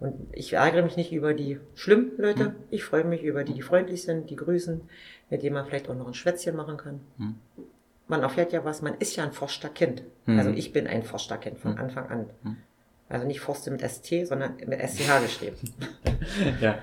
[0.00, 2.46] Und ich ärgere mich nicht über die schlimmen Leute.
[2.46, 2.54] Hm.
[2.70, 4.82] Ich freue mich über die, die freundlich sind, die grüßen,
[5.30, 7.00] mit denen man vielleicht auch noch ein Schwätzchen machen kann.
[7.16, 7.36] Hm.
[8.10, 10.02] Man erfährt ja was, man ist ja ein Forster-Kind.
[10.26, 10.38] Hm.
[10.38, 11.78] Also ich bin ein Forster-Kind von hm.
[11.78, 12.26] Anfang an.
[13.08, 15.56] Also nicht Forste mit ST, sondern mit STH geschrieben.
[16.60, 16.78] ja.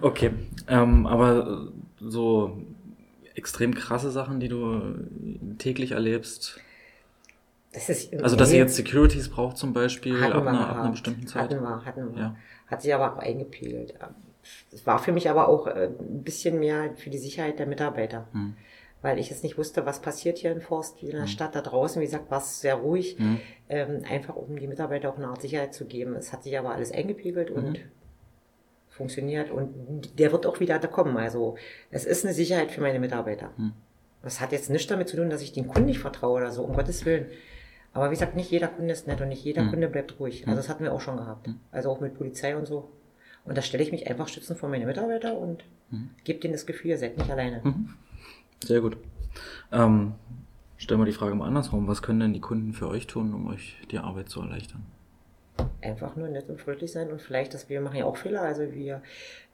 [0.00, 0.30] Okay,
[0.68, 1.68] ähm, aber
[2.00, 2.58] so
[3.34, 4.94] extrem krasse Sachen, die du
[5.58, 6.60] täglich erlebst.
[7.72, 11.26] Das ist, also, dass ihr jetzt Securities braucht zum Beispiel ab einer, ab einer, bestimmten
[11.26, 11.50] Zeit.
[11.50, 12.20] Hatten wir, hatten wir.
[12.20, 12.36] Ja.
[12.68, 13.94] Hat sich aber auch eingepegelt.
[14.72, 18.28] Es war für mich aber auch äh, ein bisschen mehr für die Sicherheit der Mitarbeiter.
[18.32, 18.54] Hm.
[19.04, 21.28] Weil ich jetzt nicht wusste, was passiert hier in Forst, wie in der hm.
[21.28, 22.00] Stadt da draußen.
[22.00, 23.18] Wie gesagt, war es sehr ruhig.
[23.18, 23.38] Hm.
[23.68, 26.16] Ähm, einfach um die Mitarbeiter auch eine Art Sicherheit zu geben.
[26.16, 27.76] Es hat sich aber alles eingepegelt und mhm
[28.94, 31.16] funktioniert und der wird auch wieder da kommen.
[31.16, 31.56] Also
[31.90, 33.50] es ist eine Sicherheit für meine Mitarbeiter.
[33.56, 33.72] Hm.
[34.22, 36.62] Das hat jetzt nichts damit zu tun, dass ich den Kunden nicht vertraue oder so,
[36.62, 37.26] um Gottes Willen.
[37.92, 39.70] Aber wie gesagt, nicht jeder Kunde ist nett und nicht jeder hm.
[39.70, 40.46] Kunde bleibt ruhig.
[40.46, 41.48] Also das hatten wir auch schon gehabt.
[41.72, 42.88] Also auch mit Polizei und so.
[43.44, 45.64] Und da stelle ich mich einfach stützen vor meine Mitarbeiter und
[46.24, 47.62] gebe denen das Gefühl, ihr seid nicht alleine.
[48.66, 48.96] Sehr gut.
[49.72, 50.14] Ähm,
[50.76, 51.86] stellen wir die Frage mal andersrum.
[51.88, 54.84] Was können denn die Kunden für euch tun, um euch die Arbeit zu erleichtern?
[55.84, 58.72] einfach nur nett und freundlich sein und vielleicht, dass wir machen ja auch Fehler, also
[58.72, 59.02] wir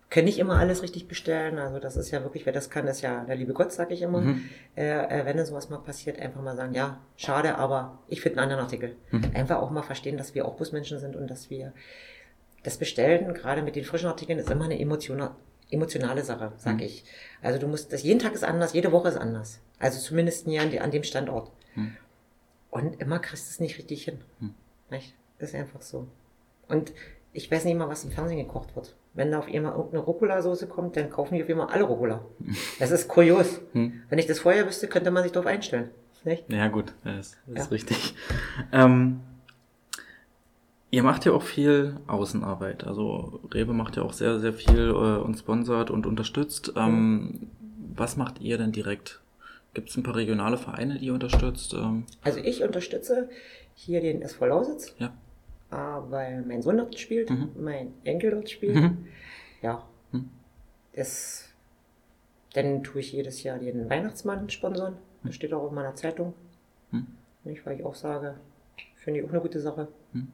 [0.08, 3.00] können nicht immer alles richtig bestellen, also das ist ja wirklich, wer das kann, ist
[3.00, 4.20] ja der liebe Gott, sag ich immer.
[4.20, 4.44] Mhm.
[4.76, 8.50] Äh, äh wenn sowas mal passiert, einfach mal sagen, ja, schade, aber ich finde einen
[8.50, 8.96] anderen Artikel.
[9.12, 9.30] Mhm.
[9.34, 11.72] Einfach auch mal verstehen, dass wir auch Busmenschen sind und dass wir
[12.64, 15.30] das Bestellen, gerade mit den frischen Artikeln, ist immer eine emotionale,
[15.70, 16.80] emotionale Sache, sag mhm.
[16.80, 17.04] ich.
[17.42, 19.60] Also du musst, das jeden Tag ist anders, jede Woche ist anders.
[19.78, 21.50] Also zumindest nie an, an dem Standort.
[21.74, 21.96] Mhm.
[22.70, 24.18] Und immer kriegst du es nicht richtig hin.
[24.38, 24.54] Mhm.
[24.90, 25.14] Nicht?
[25.38, 26.06] Ist einfach so.
[26.68, 26.92] Und
[27.32, 28.96] ich weiß nicht mal, was im Fernsehen gekocht wird.
[29.14, 32.24] Wenn da auf einmal irgendeine Rucola-Soße kommt, dann kaufen die auf einmal alle Rucola.
[32.78, 33.60] Das ist kurios.
[33.72, 34.02] Hm.
[34.08, 35.90] Wenn ich das vorher wüsste, könnte man sich darauf einstellen.
[36.24, 36.52] Nicht?
[36.52, 37.62] Ja, gut, das, das ja.
[37.62, 38.14] ist richtig.
[38.72, 39.20] Ähm,
[40.90, 42.84] ihr macht ja auch viel Außenarbeit.
[42.84, 46.72] Also Rewe macht ja auch sehr, sehr viel äh, und sponsert und unterstützt.
[46.76, 47.50] Ähm, mhm.
[47.96, 49.20] Was macht ihr denn direkt?
[49.74, 51.74] Gibt es ein paar regionale Vereine, die ihr unterstützt?
[51.74, 52.04] Ähm?
[52.22, 53.28] Also ich unterstütze
[53.74, 54.94] hier den SV Lausitz.
[54.98, 55.12] Ja
[55.70, 57.50] Ah, weil mein Sohn dort spielt, mhm.
[57.56, 58.74] mein Enkel dort spielt.
[58.74, 59.06] Mhm.
[59.62, 59.86] Ja.
[60.10, 60.28] Mhm.
[60.94, 61.48] Das,
[62.54, 64.96] dann tue ich jedes Jahr den Weihnachtsmann sponsern.
[65.22, 66.34] Das steht auch in meiner Zeitung.
[66.90, 67.06] Mhm.
[67.44, 68.34] Nicht, weil ich auch sage,
[68.96, 69.88] finde ich auch eine gute Sache.
[70.12, 70.28] Mhm.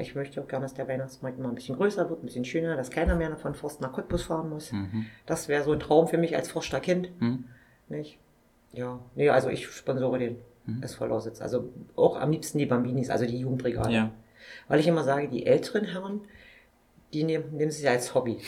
[0.00, 2.46] Weil ich möchte auch gerne, dass der Weihnachtsmarkt immer ein bisschen größer wird, ein bisschen
[2.46, 4.72] schöner, dass keiner mehr von Forst nach Cottbus fahren muss.
[4.72, 5.04] Mhm.
[5.26, 7.10] Das wäre so ein Traum für mich als Forster Kind.
[7.20, 7.44] Mhm.
[7.90, 8.18] Nicht?
[8.72, 10.82] Ja, nee, also ich sponsore den mhm.
[10.82, 11.42] SV Lausitz.
[11.42, 13.92] Also auch am liebsten die Bambinis, also die Jugendbrigade.
[13.92, 14.10] Ja.
[14.68, 16.22] Weil ich immer sage, die älteren Herren,
[17.12, 18.38] die nehmen, nehmen sie als Hobby.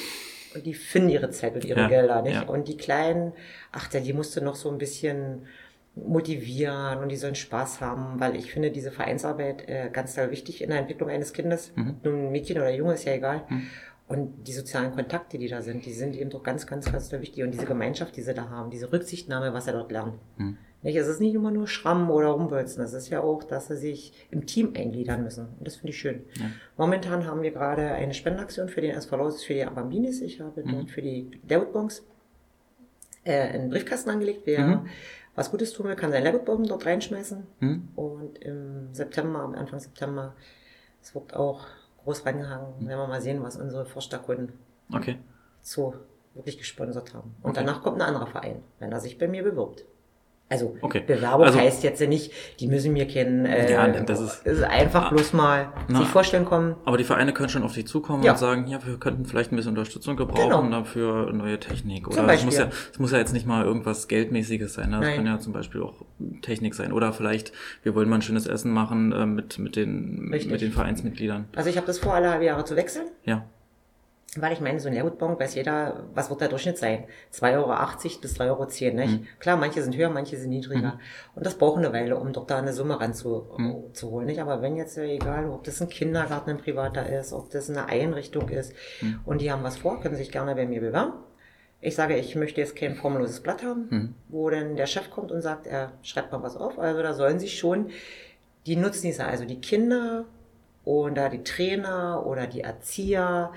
[0.55, 2.35] Und die finden ihre Zeit und ihre ja, Gelder, nicht?
[2.35, 2.49] Ja.
[2.49, 3.35] Und die Kleinen,
[3.73, 5.47] ach, die musst du noch so ein bisschen
[5.95, 10.63] motivieren und die sollen Spaß haben, weil ich finde diese Vereinsarbeit äh, ganz toll wichtig
[10.63, 11.73] in der Entwicklung eines Kindes.
[11.77, 11.97] Mhm.
[12.03, 13.45] Nun Mädchen oder Junge ist ja egal.
[13.49, 13.67] Mhm.
[14.09, 17.45] Und die sozialen Kontakte, die da sind, die sind eben doch ganz, ganz, ganz wichtig.
[17.45, 20.15] Und diese Gemeinschaft, die sie da haben, diese Rücksichtnahme, was er dort lernt.
[20.37, 20.59] Mhm.
[20.83, 20.97] Nicht?
[20.97, 22.83] Es ist nicht immer nur Schrammen oder Rumwälzen.
[22.83, 25.49] Es ist ja auch, dass sie sich im Team eingliedern müssen.
[25.59, 26.25] Und das finde ich schön.
[26.35, 26.47] Ja.
[26.77, 30.21] Momentan haben wir gerade eine Spendenaktion für den SV Lausitz, für die Bambinis.
[30.21, 30.73] Ich habe mhm.
[30.73, 32.05] dort für die Lewoodbongs
[33.25, 34.43] äh, einen Briefkasten angelegt.
[34.45, 34.87] Wer mhm.
[35.35, 37.47] Was Gutes tun will, kann seinen Lewoodbon dort reinschmeißen.
[37.61, 37.89] Mhm.
[37.97, 40.35] Und im September, am Anfang September,
[41.01, 41.67] es wird auch
[42.05, 42.75] groß reingehangen.
[42.81, 42.89] Mhm.
[42.89, 44.53] Werden wir mal sehen, was unsere Forscherkunden
[44.93, 45.19] okay.
[45.61, 45.95] so
[46.35, 47.35] wirklich gesponsert haben.
[47.43, 47.61] Und okay.
[47.61, 49.85] danach kommt ein anderer Verein, wenn er sich bei mir bewirbt.
[50.53, 51.03] Also okay.
[51.07, 53.47] Bewerbung also, heißt jetzt ja nicht, die müssen mir kennen.
[53.47, 56.77] Äh, ja, das ist, ist einfach bloß mal na, sich vorstellen kommen.
[56.85, 58.33] Aber die Vereine können schon auf dich zukommen ja.
[58.33, 60.81] und sagen, ja, wir könnten vielleicht ein bisschen Unterstützung gebrauchen genau.
[60.81, 62.07] dafür neue Technik.
[62.07, 64.91] Oder es muss ja, es muss ja jetzt nicht mal irgendwas Geldmäßiges sein.
[64.91, 65.01] Ne?
[65.01, 66.05] Das kann ja zum Beispiel auch
[66.43, 66.93] Technik sein.
[66.93, 70.73] Oder vielleicht, wir wollen mal ein schönes Essen machen äh, mit, mit, den, mit den
[70.73, 71.47] Vereinsmitgliedern.
[71.57, 73.07] Also ich habe das vor, alle halbe Jahre zu wechseln.
[73.25, 73.47] Ja.
[74.35, 77.05] Weil ich meine, so ein Leergutbon weiß jeder, was wird der Durchschnitt sein?
[77.35, 79.21] 2,80 Euro bis 3,10 Euro, nicht?
[79.21, 79.27] Mhm.
[79.39, 80.93] Klar, manche sind höher, manche sind niedriger.
[80.93, 81.01] Mhm.
[81.35, 84.25] Und das braucht eine Weile, um doch da eine Summe ranzuholen, mhm.
[84.25, 84.41] nicht?
[84.41, 88.49] Aber wenn jetzt, egal, ob das ein Kindergarten, ein privater ist, ob das eine Einrichtung
[88.49, 89.21] ist, mhm.
[89.27, 91.13] und die haben was vor, können sich gerne bei mir bewerben.
[91.83, 94.15] Ich sage, ich möchte jetzt kein formelloses Blatt haben, mhm.
[94.29, 96.79] wo dann der Chef kommt und sagt, er schreibt mal was auf.
[96.79, 97.91] Also da sollen sich schon
[98.65, 100.25] die Nutznießer, also die Kinder
[100.85, 103.53] oder die Trainer oder die Erzieher,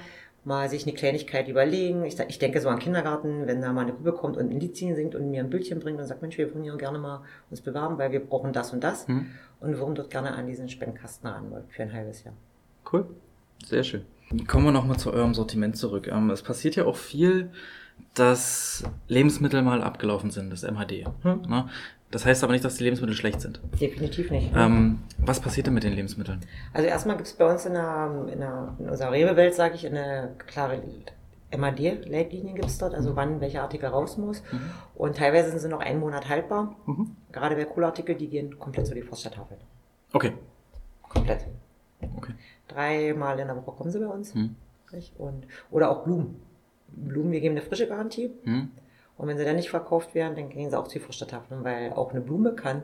[0.45, 2.05] mal sich eine Kleinigkeit überlegen.
[2.05, 4.95] Ich, ich denke so an Kindergarten, wenn da mal eine Gruppe kommt und ein Liedchen
[4.95, 7.61] singt und mir ein Bildchen bringt und sagt, Mensch, wir wollen hier gerne mal uns
[7.61, 9.27] bewerben, weil wir brauchen das und das hm.
[9.59, 12.35] und würden dort gerne an diesen Spendkasten ran für ein halbes Jahr.
[12.91, 13.07] Cool,
[13.65, 14.05] sehr schön.
[14.47, 16.07] Kommen wir nochmal zu eurem Sortiment zurück.
[16.07, 17.51] Ähm, es passiert ja auch viel,
[18.13, 21.05] dass Lebensmittel mal abgelaufen sind, das MHD.
[21.23, 21.69] Hm.
[22.11, 23.59] Das heißt aber nicht, dass die Lebensmittel schlecht sind.
[23.79, 24.51] Definitiv nicht.
[24.55, 26.39] Ähm, was passiert denn mit den Lebensmitteln?
[26.73, 29.85] Also erstmal gibt es bei uns in, der, in, der, in unserer Rewe-Welt, sage ich,
[29.85, 30.81] eine klare
[31.57, 33.15] MAD-Leitlinie gibt es dort, also mhm.
[33.15, 34.43] wann welcher Artikel raus muss.
[34.51, 34.59] Mhm.
[34.95, 36.75] Und teilweise sind sie noch einen Monat haltbar.
[36.85, 37.15] Mhm.
[37.31, 39.57] Gerade bei Kohlartikel, die gehen komplett zu die Forststadttafel.
[40.13, 40.33] Okay.
[41.01, 41.45] Komplett.
[42.17, 42.33] Okay.
[42.67, 44.33] Dreimal in der Woche kommen sie bei uns.
[44.33, 44.55] Mhm.
[45.17, 46.39] Und, oder auch Blumen.
[46.87, 48.31] Blumen, wir geben eine frische Garantie.
[49.17, 52.11] Und wenn sie dann nicht verkauft werden, dann gehen sie auch zu Frischertafeln, weil auch
[52.11, 52.83] eine Blume kann,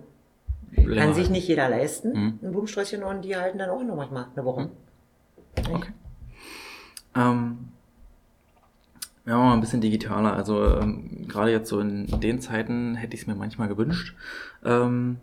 [0.76, 2.40] kann sich nicht jeder leisten, mhm.
[2.42, 4.62] ein Blumensträußchen, und die halten dann auch noch manchmal eine Woche.
[4.62, 5.76] Mhm.
[5.76, 5.92] Okay.
[7.16, 7.58] Ähm,
[9.26, 10.34] ja, mal ein bisschen digitaler.
[10.34, 14.16] Also ähm, gerade jetzt so in den Zeiten hätte ich es mir manchmal gewünscht,
[14.64, 15.18] ähm,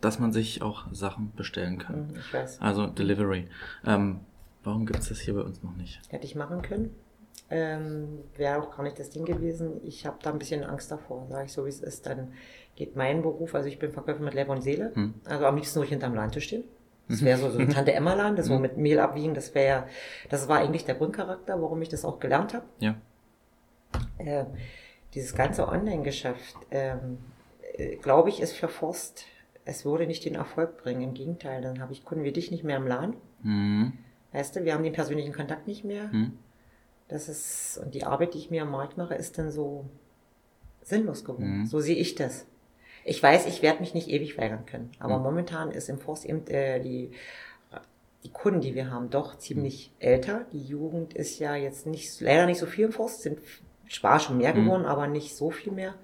[0.00, 2.08] dass man sich auch Sachen bestellen kann.
[2.08, 2.60] Mhm, ich weiß.
[2.60, 3.48] Also Delivery.
[3.84, 4.20] Ähm,
[4.62, 6.00] warum gibt es das hier bei uns noch nicht?
[6.08, 6.94] Hätte ich machen können.
[7.50, 9.80] Ähm, Wäre auch gar nicht das Ding gewesen.
[9.84, 12.06] Ich habe da ein bisschen Angst davor, sage ich so wie es ist.
[12.06, 12.32] Dann
[12.76, 15.14] geht mein Beruf, also ich bin Verkäufer mit Leib und Seele, hm.
[15.24, 16.64] also am liebsten ruhig hinterm Laden zu stehen.
[17.08, 18.62] Das wäre so, so ein Tante Emma Laden, das so hm.
[18.62, 19.86] mit Mehl abwiegen, das wäre,
[20.28, 22.66] das war eigentlich der Grundcharakter, warum ich das auch gelernt habe.
[22.78, 22.96] Ja.
[24.18, 24.44] Äh,
[25.14, 27.18] dieses ganze Online-Geschäft, ähm,
[27.76, 29.24] äh, glaube ich, ist für Forst,
[29.64, 31.02] es würde nicht den Erfolg bringen.
[31.02, 33.16] Im Gegenteil, dann habe ich Kunden wie dich nicht mehr im Laden.
[33.42, 33.92] Mhm.
[34.32, 36.08] Weißt du, wir haben den persönlichen Kontakt nicht mehr.
[36.12, 36.38] Mhm.
[37.08, 39.86] Das ist, und die Arbeit, die ich mir am Markt mache, ist dann so
[40.82, 41.60] sinnlos geworden.
[41.60, 41.66] Mhm.
[41.66, 42.46] So sehe ich das.
[43.04, 44.90] Ich weiß, ich werde mich nicht ewig weigern können.
[44.98, 45.24] Aber mhm.
[45.24, 47.10] momentan ist im Forst eben äh, die,
[48.24, 50.06] die Kunden, die wir haben, doch ziemlich mhm.
[50.06, 50.46] älter.
[50.52, 53.38] Die Jugend ist ja jetzt nicht, leider nicht so viel im Forst, sind
[53.90, 54.64] zwar schon mehr mhm.
[54.64, 55.94] geworden, aber nicht so viel mehr.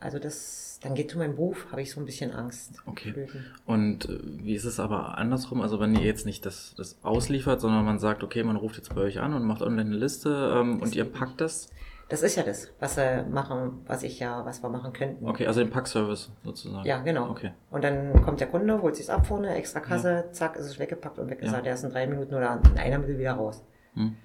[0.00, 2.74] Also das, dann geht zu meinem Beruf, habe ich so ein bisschen Angst.
[2.86, 3.28] Okay.
[3.66, 5.60] Und äh, wie ist es aber andersrum?
[5.60, 8.94] Also wenn ihr jetzt nicht das, das ausliefert, sondern man sagt, okay, man ruft jetzt
[8.94, 11.68] bei euch an und macht online eine Liste ähm, und ihr packt das?
[12.08, 15.28] Das ist ja das, was wir machen, was ich ja, was wir machen könnten.
[15.28, 16.86] Okay, also den Packservice sozusagen.
[16.86, 17.28] Ja, genau.
[17.28, 17.52] Okay.
[17.70, 20.32] Und dann kommt der Kunde, holt sich's ab vorne, extra Kasse, ja.
[20.32, 21.66] zack, ist es weggepackt und weggesagt.
[21.66, 21.72] Ja.
[21.72, 23.62] Er ist in drei Minuten oder in einer Minute wieder raus.
[23.94, 24.16] Hm.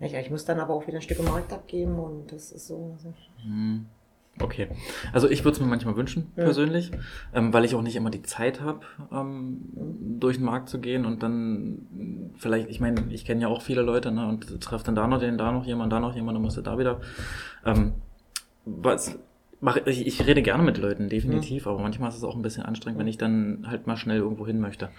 [0.00, 2.96] Ich muss dann aber auch wieder ein Stück im Markt abgeben und das ist so.
[3.42, 3.86] Hm.
[4.40, 4.68] Okay.
[5.12, 6.44] Also ich würde es mir manchmal wünschen, ja.
[6.44, 6.90] persönlich,
[7.32, 8.80] ähm, weil ich auch nicht immer die Zeit habe,
[9.12, 9.60] ähm,
[10.18, 13.82] durch den Markt zu gehen und dann vielleicht, ich meine, ich kenne ja auch viele
[13.82, 16.42] Leute, ne, und treffe dann da noch den, da noch jemand, da noch jemand, dann
[16.42, 17.00] musst du da wieder.
[17.64, 17.92] Ähm,
[18.64, 19.18] was,
[19.60, 21.70] mach, ich, ich rede gerne mit Leuten, definitiv, ja.
[21.70, 24.46] aber manchmal ist es auch ein bisschen anstrengend, wenn ich dann halt mal schnell irgendwo
[24.46, 24.90] hin möchte.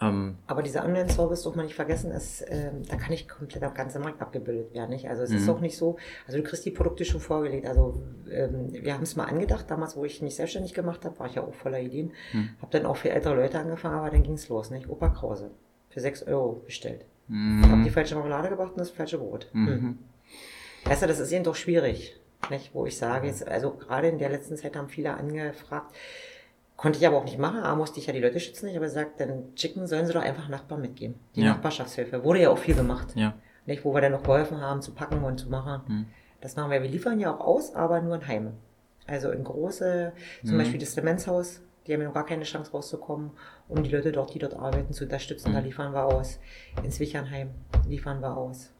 [0.00, 3.74] Ähm, Aber dieser Online-Service, darf man nicht vergessen, ist, ähm, da kann ich komplett am
[3.74, 4.90] ganzen Markt abgebildet werden.
[4.90, 5.08] Nicht?
[5.08, 5.50] Also es ist mhm.
[5.50, 7.66] auch nicht so, also du kriegst die Produkte schon vorgelegt.
[7.66, 11.26] Also ähm, wir haben es mal angedacht, damals, wo ich mich selbstständig gemacht habe, war
[11.26, 12.12] ich ja auch voller Ideen.
[12.32, 12.50] Mhm.
[12.60, 14.70] Habe dann auch für ältere Leute angefangen, aber dann ging es los.
[14.70, 14.88] Nicht?
[14.88, 15.50] Opa Krause,
[15.90, 17.04] für 6 Euro bestellt.
[17.26, 17.70] Mhm.
[17.70, 19.48] Hab die falsche Marmelade gebracht und das falsche Brot.
[19.52, 19.68] Mhm.
[19.68, 19.98] Hm.
[20.84, 22.18] Weißt du, das ist eben doch schwierig.
[22.50, 22.72] Nicht?
[22.72, 25.94] Wo ich sage, jetzt, also gerade in der letzten Zeit haben viele angefragt,
[26.78, 27.60] Konnte ich aber auch nicht machen.
[27.60, 28.68] A, musste ich ja die Leute schützen.
[28.68, 31.16] Ich habe gesagt, dann schicken sollen sie doch einfach Nachbarn mitgeben.
[31.34, 31.48] Die ja.
[31.48, 32.22] Nachbarschaftshilfe.
[32.24, 33.08] Wurde ja auch viel gemacht.
[33.16, 33.34] Ja.
[33.66, 35.82] Nicht, wo wir dann noch geholfen haben, zu packen und zu machen.
[35.86, 36.06] Hm.
[36.40, 36.80] Das machen wir.
[36.82, 38.52] Wir liefern ja auch aus, aber nur in Heime.
[39.08, 40.12] Also in große,
[40.44, 40.58] zum Mhm.
[40.58, 43.32] Beispiel das Demenzhaus, die haben ja noch gar keine Chance rauszukommen,
[43.68, 45.52] um die Leute dort, die dort arbeiten, zu unterstützen.
[45.54, 45.66] Da Mhm.
[45.66, 46.38] liefern wir aus.
[46.84, 47.50] Ins Wichernheim
[47.88, 48.70] liefern wir aus.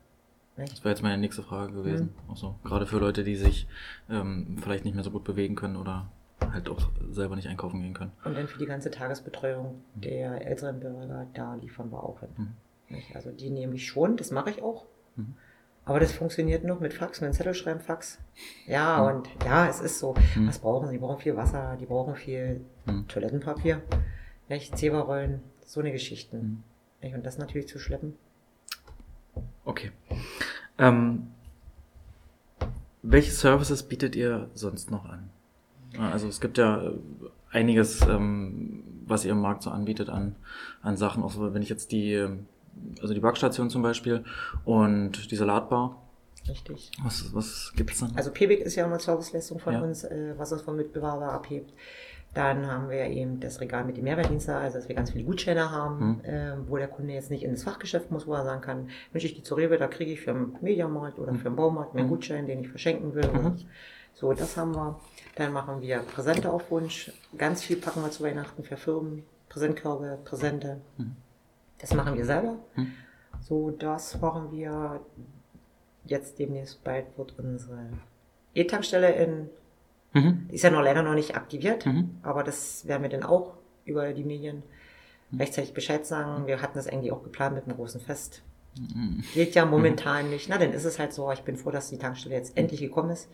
[0.57, 2.15] Das wäre jetzt meine nächste Frage gewesen.
[2.27, 2.31] Mhm.
[2.33, 2.55] Auch so.
[2.65, 3.67] Gerade für Leute, die sich
[4.09, 6.11] ähm, vielleicht nicht mehr so gut bewegen können oder
[6.53, 8.13] halt auch selber nicht einkaufen gehen können.
[8.25, 12.29] Und dann für die ganze Tagesbetreuung der älteren Bürger, da liefern wir auch hin.
[12.89, 12.99] Mhm.
[13.15, 14.87] Also die nehme ich schon, das mache ich auch.
[15.17, 15.35] Mhm.
[15.85, 18.19] Aber das funktioniert noch mit Fax, mit Zettel schreiben, Fax.
[18.67, 19.17] Ja, Mhm.
[19.17, 20.15] und ja, es ist so.
[20.37, 20.49] Mhm.
[20.49, 20.93] Was brauchen sie?
[20.95, 23.09] Die brauchen viel Wasser, die brauchen viel Mhm.
[23.09, 23.83] Toilettenpapier,
[24.49, 24.77] nicht?
[24.77, 26.39] Zeberrollen, so eine Geschichten.
[26.39, 26.63] Mhm.
[27.03, 27.15] Nicht?
[27.15, 28.15] Und das natürlich zu schleppen.
[29.65, 29.93] Okay.
[30.79, 31.29] Ähm,
[33.03, 35.31] welche Services bietet ihr sonst noch an?
[35.99, 36.93] Also es gibt ja äh,
[37.51, 40.37] einiges, ähm, was ihr im Markt so anbietet an,
[40.83, 41.23] an Sachen.
[41.23, 42.47] Auch so, wenn ich jetzt die, ähm,
[43.03, 44.25] also die Backstation zum Beispiel
[44.65, 46.01] und die Salatbar,
[46.49, 46.91] Richtig.
[47.03, 48.13] was, was gibt's dann?
[48.17, 49.81] Also PBIC ist ja eine Serviceleistung von Ja.
[49.83, 51.73] uns, äh, was uns vom Mitbewerber abhebt.
[52.35, 55.71] Dann haben wir eben das Regal mit dem Mehrwertdienst, also dass wir ganz viele Gutscheine
[55.71, 56.21] haben, Mhm.
[56.25, 59.35] äh, wo der Kunde jetzt nicht ins Fachgeschäft muss, wo er sagen kann, Mensch, ich
[59.35, 62.11] gehe zur Rewe, da kriege ich für den Mediamarkt oder für den Baumarkt meinen Mhm.
[62.11, 63.27] Gutschein, den ich verschenken will.
[63.33, 63.57] Mhm.
[64.19, 64.99] So, das haben wir.
[65.37, 67.13] Dann machen wir Präsente auf Wunsch.
[67.37, 70.81] Ganz viel packen wir zu Weihnachten für Firmen, Präsentkörbe, Präsente.
[70.97, 71.15] Mhm.
[71.79, 72.57] Das machen wir selber.
[72.75, 72.93] Mhm.
[73.41, 75.01] So, das machen wir
[76.05, 77.79] jetzt demnächst bald wird unsere
[78.55, 79.51] E-Tankstelle in,
[80.15, 80.49] Mhm.
[80.51, 82.19] die ist ja noch leider noch nicht aktiviert, Mhm.
[82.23, 83.53] aber das werden wir dann auch
[83.85, 84.63] über die Medien
[85.39, 86.47] rechtzeitig Bescheid sagen.
[86.47, 88.43] Wir hatten das eigentlich auch geplant mit einem großen Fest.
[88.77, 89.23] Mhm.
[89.35, 90.49] Geht ja momentan nicht.
[90.49, 91.31] Na, dann ist es halt so.
[91.31, 93.29] Ich bin froh, dass die Tankstelle jetzt endlich gekommen ist.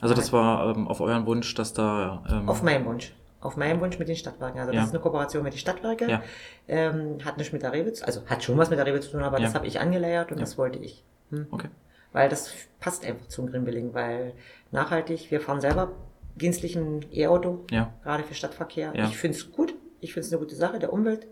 [0.00, 2.22] Also das war ähm, auf euren Wunsch, dass da...
[2.30, 3.14] Ähm, Auf meinen Wunsch.
[3.40, 4.58] Auf meinen Wunsch mit den Stadtwerken.
[4.60, 4.84] Also das Ja.
[4.84, 6.08] ist eine Kooperation mit den Stadtwerken.
[6.08, 6.22] Ja.
[6.66, 9.10] Ähm, hat nicht mit der Rewe zu also hat schon was mit der Rewe zu
[9.10, 9.44] tun, aber Ja.
[9.46, 11.04] das habe ich angeleiert und das wollte ich.
[11.30, 11.46] Hm.
[11.50, 11.68] Okay.
[12.12, 14.32] Weil das passt einfach zum Grimbilling, weil
[14.72, 15.92] nachhaltig, wir fahren selber
[16.36, 17.92] dienstlichen E-Auto, Ja.
[18.02, 18.92] gerade für Stadtverkehr.
[18.94, 19.04] Ja.
[19.06, 21.26] Ich finde es gut, ich finde es eine gute Sache der Umwelt.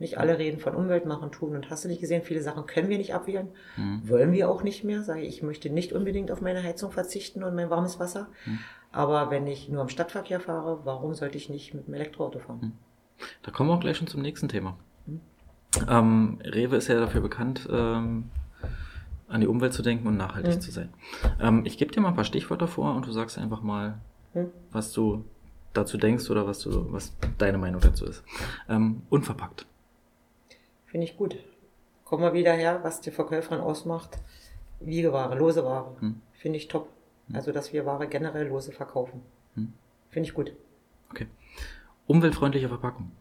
[0.00, 2.88] Nicht alle reden von Umwelt machen, tun und hast du nicht gesehen, viele Sachen können
[2.88, 4.08] wir nicht abwählen, Mhm.
[4.08, 5.02] wollen wir auch nicht mehr.
[5.02, 8.28] Sage ich, ich möchte nicht unbedingt auf meine Heizung verzichten und mein warmes Wasser.
[8.46, 8.58] Mhm.
[8.92, 12.58] Aber wenn ich nur im Stadtverkehr fahre, warum sollte ich nicht mit dem Elektroauto fahren?
[12.62, 12.72] Mhm.
[13.42, 14.76] Da kommen wir auch gleich schon zum nächsten Thema.
[15.06, 15.20] Mhm.
[15.88, 18.30] Ähm, Rewe ist ja dafür bekannt, ähm,
[19.26, 20.60] an die Umwelt zu denken und nachhaltig Mhm.
[20.60, 20.88] zu sein.
[21.40, 23.98] Ähm, ich gebe dir mal ein paar Stichwörter vor und du sagst einfach mal,
[24.32, 24.46] Hm?
[24.70, 25.24] was du
[25.74, 28.22] dazu denkst oder was du, was deine Meinung dazu ist.
[28.68, 29.66] Ähm, unverpackt.
[30.88, 31.36] Finde ich gut.
[32.04, 34.18] Kommen wir wieder her, was die Verkäuferin ausmacht.
[34.80, 35.96] Wiegeware, lose Ware.
[36.00, 36.20] Hm.
[36.32, 36.88] Finde ich top.
[37.32, 39.22] Also, dass wir Ware generell lose verkaufen.
[39.54, 39.72] Hm.
[40.10, 40.52] Finde ich gut.
[41.10, 41.26] Okay.
[42.06, 43.12] Umweltfreundliche Verpackung.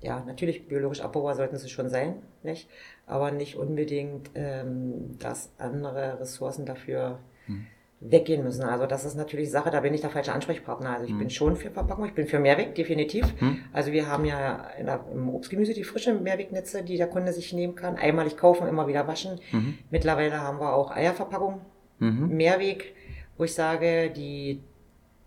[0.00, 2.68] Ja, natürlich biologisch abbaubar sollten sie schon sein, nicht?
[3.06, 7.66] Aber nicht unbedingt, ähm, dass andere Ressourcen dafür Hm.
[8.04, 8.64] Weggehen müssen.
[8.64, 10.90] Also das ist natürlich Sache, da bin ich der falsche Ansprechpartner.
[10.90, 11.18] Also ich Hm.
[11.18, 13.24] bin schon für Verpackung, ich bin für Mehrweg, definitiv.
[13.40, 13.58] Hm?
[13.72, 17.52] Also wir haben ja in der, im Obstgemüse die frischen Mehrwegnetze, die der Kunde sich
[17.52, 17.96] nehmen kann.
[17.96, 19.38] Einmalig kaufen, immer wieder waschen.
[19.52, 19.78] Mhm.
[19.90, 21.60] Mittlerweile haben wir auch Eierverpackung,
[21.98, 22.28] Mhm.
[22.36, 22.94] Mehrweg,
[23.38, 24.60] wo ich sage, die,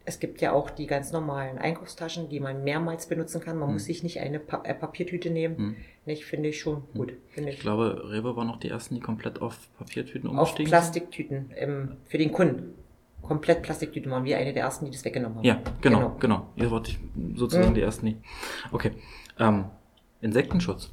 [0.07, 3.57] es gibt ja auch die ganz normalen Einkaufstaschen, die man mehrmals benutzen kann.
[3.57, 3.73] Man Hm.
[3.73, 5.57] muss sich nicht eine pa äh, Papiertüte nehmen.
[5.57, 5.75] Hm.
[6.05, 7.13] Nicht, finde ich schon gut.
[7.29, 7.61] Finde Ich ich.
[7.61, 12.17] glaube, Rewe war noch die ersten, die komplett auf Papiertüten Auf umgestiegen Plastiktüten ähm, für
[12.19, 12.75] den Kunden.
[13.23, 15.45] Komplett Plastiktüten waren wir eine der ersten, die das weggenommen haben.
[15.45, 16.47] Ja, genau, genau.
[16.55, 16.95] Ihr wart
[17.35, 17.73] sozusagen Mhm.
[17.75, 18.17] die ersten, die.
[18.71, 18.91] Okay.
[19.39, 19.65] Ähm,
[20.21, 20.91] Insektenschutz.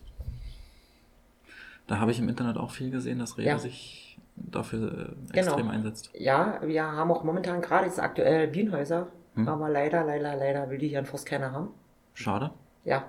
[1.86, 3.58] Da habe ich im Internet auch viel gesehen, dass Rewe Ja.
[3.58, 5.46] sich dafür äh, Genau.
[5.52, 6.10] extrem einsetzt.
[6.14, 9.48] Ja, wir haben auch momentan gerade jetzt aktuell Bienenhäuser, Hm.
[9.48, 11.68] aber leider, leider, leider will die hier in Forst keiner haben.
[12.14, 12.50] Schade.
[12.84, 13.04] Ja,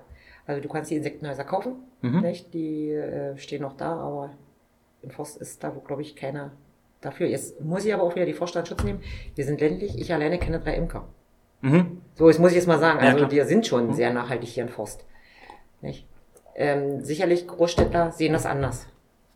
[0.46, 2.22] also du kannst die Insektenhäuser kaufen, Mhm.
[2.22, 2.54] nicht?
[2.54, 4.30] Die äh, stehen noch da, aber
[5.02, 6.52] in Forst ist da, glaube ich, keiner
[7.02, 7.28] dafür.
[7.28, 9.02] Jetzt muss ich aber auch wieder die Vorstand Schutz nehmen.
[9.36, 11.06] Wir sind ländlich, ich alleine kenne drei Imker.
[11.62, 12.02] Mhm.
[12.16, 13.32] So, jetzt muss ich jetzt mal sagen, Ja, also klar.
[13.32, 13.94] wir sind schon Mhm.
[13.94, 15.06] sehr nachhaltig hier in Forst.
[15.82, 16.08] Nicht?
[16.56, 18.88] Ähm, sicherlich Großstädter sehen das anders.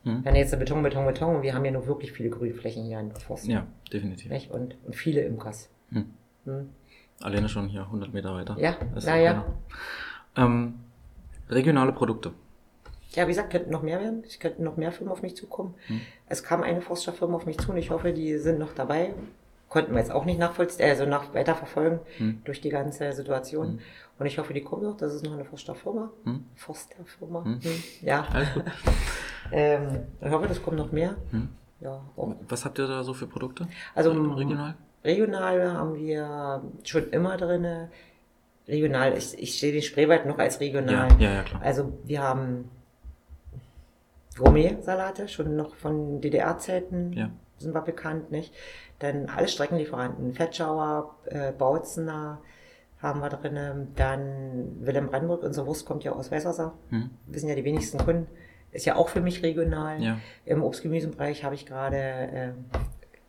[0.04, 0.24] Mhm.
[0.24, 3.10] Wenn jetzt Beton, Beton, Beton, und wir haben ja nur wirklich viele Grünflächen hier in
[3.12, 3.46] Forst.
[3.46, 4.30] Ja, definitiv.
[4.30, 4.50] Nicht?
[4.50, 5.68] Und, und viele Imkers.
[5.90, 6.06] Hm.
[6.44, 6.68] Hm.
[7.20, 8.56] Alleine schon hier 100 Meter weiter.
[8.58, 9.32] Ja, Ist na auch ja.
[9.32, 9.46] keiner.
[10.36, 10.74] Ähm,
[11.48, 12.32] regionale Produkte.
[13.12, 14.22] Ja, wie gesagt, könnten noch mehr werden.
[14.26, 15.74] Es könnten noch mehr Firmen auf mich zukommen.
[15.86, 16.00] Hm.
[16.28, 19.14] Es kam eine Forster Firma auf mich zu und ich hoffe, die sind noch dabei.
[19.68, 22.42] Konnten wir jetzt auch nicht nachvollziehen, also nach, weiterverfolgen Hm.
[22.44, 23.66] durch die ganze Situation.
[23.68, 23.78] Hm.
[24.18, 24.96] Und ich hoffe, die kommen noch.
[24.96, 26.10] Das ist noch eine Forster Firma.
[26.24, 26.44] Hm?
[26.56, 27.44] Forster Firma.
[27.44, 27.60] Hm.
[27.62, 27.82] Hm.
[28.02, 28.26] Ja.
[29.50, 31.16] Ähm, ich hoffe, das kommt noch mehr.
[31.30, 31.48] Hm?
[31.80, 32.34] Ja, auch.
[32.48, 33.66] Was habt ihr da so für Produkte?
[33.94, 34.74] Also regional?
[35.02, 37.90] regional haben wir schon immer drinne.
[38.66, 41.08] Regional, ich, ich sehe den Spreewald noch als regional.
[41.12, 41.62] Ja, ja, ja, klar.
[41.62, 42.70] Also wir haben
[44.36, 47.12] Gourmet-Salate, schon noch von DDR-Zeiten.
[47.14, 47.30] Ja.
[47.58, 48.54] Sind wir bekannt, nicht?
[48.98, 52.40] Dann alle Streckenlieferanten, Fettschauer, äh, Bautzener
[53.00, 53.88] haben wir drin.
[53.94, 56.74] Dann Wilhelm Brandenburg, unsere Wurst kommt ja aus Weißwasser.
[56.90, 57.10] Hm.
[57.26, 58.26] Wir sind ja die wenigsten Kunden.
[58.70, 60.02] Ist ja auch für mich regional.
[60.02, 60.18] Ja.
[60.44, 62.52] Im Obst-Gemüsebereich habe ich gerade äh,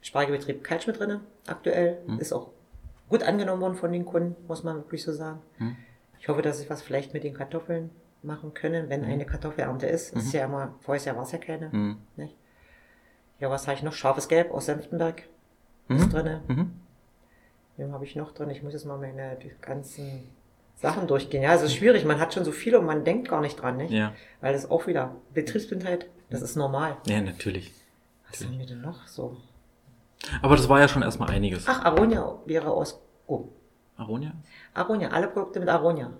[0.01, 1.99] Spargelbetrieb Kaltsch mit drin, aktuell.
[2.05, 2.19] Hm.
[2.19, 2.49] Ist auch
[3.09, 5.41] gut angenommen worden von den Kunden, muss man wirklich so sagen.
[5.57, 5.75] Hm.
[6.19, 10.13] Ich hoffe, dass ich was vielleicht mit den Kartoffeln machen können, wenn eine Kartoffelernte ist.
[10.13, 10.75] Ist ja immer,
[11.05, 11.71] Jahr war es ja keine.
[11.71, 11.97] Hm.
[12.17, 12.35] Nicht?
[13.39, 13.93] Ja, was habe ich noch?
[13.93, 15.23] Scharfes Gelb aus Senftenberg
[15.87, 15.97] Mhm.
[15.97, 16.39] ist drin.
[16.47, 16.71] Mhm.
[17.77, 18.49] Den habe ich noch drin.
[18.49, 20.29] Ich muss jetzt mal meine die ganzen
[20.75, 21.41] Sachen durchgehen.
[21.43, 22.05] Ja, es ist schwierig.
[22.05, 23.91] Man hat schon so viele und man denkt gar nicht dran, nicht?
[23.91, 24.13] Ja.
[24.41, 26.97] Weil das auch wieder Betriebsblindheit, das ist normal.
[27.07, 27.73] ja, natürlich.
[28.29, 29.37] Was haben wir denn noch so?
[30.41, 31.65] Aber das war ja schon erstmal einiges.
[31.67, 33.45] Ach, Aronia wäre aus oh,
[33.97, 34.33] Aronia?
[34.73, 36.11] Aronia, alle Produkte mit Aronia.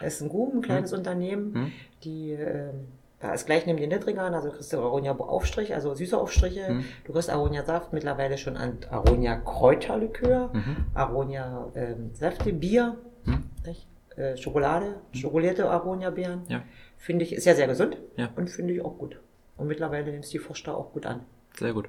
[0.00, 1.72] Das ist ein Gum, ein kleines Unternehmen, Hm?
[2.02, 2.88] die ähm,
[3.30, 6.66] ist gleich neben den Niedrigern, also kriegst du Aronia Aufstrich, also süße Aufstriche.
[6.66, 6.84] Hm.
[7.04, 10.76] Du kriegst Aronia Saft, mittlerweile schon an Aronia Kräuterlikör, Mhm.
[10.94, 13.44] Aronia ähm, Säfte, Bier, Hm?
[13.64, 13.86] nicht?
[14.16, 16.42] Äh, Schokolade, schokolierte Aronia-Beeren.
[16.48, 16.62] Ja,
[16.98, 18.28] Finde ich, ist ja sehr gesund Ja.
[18.36, 19.18] und finde ich auch gut.
[19.56, 21.20] Und mittlerweile nimmst du die Forster auch gut an.
[21.58, 21.88] sehr gut.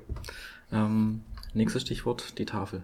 [0.72, 1.24] Ähm,
[1.54, 2.84] nächstes Stichwort, die Tafel.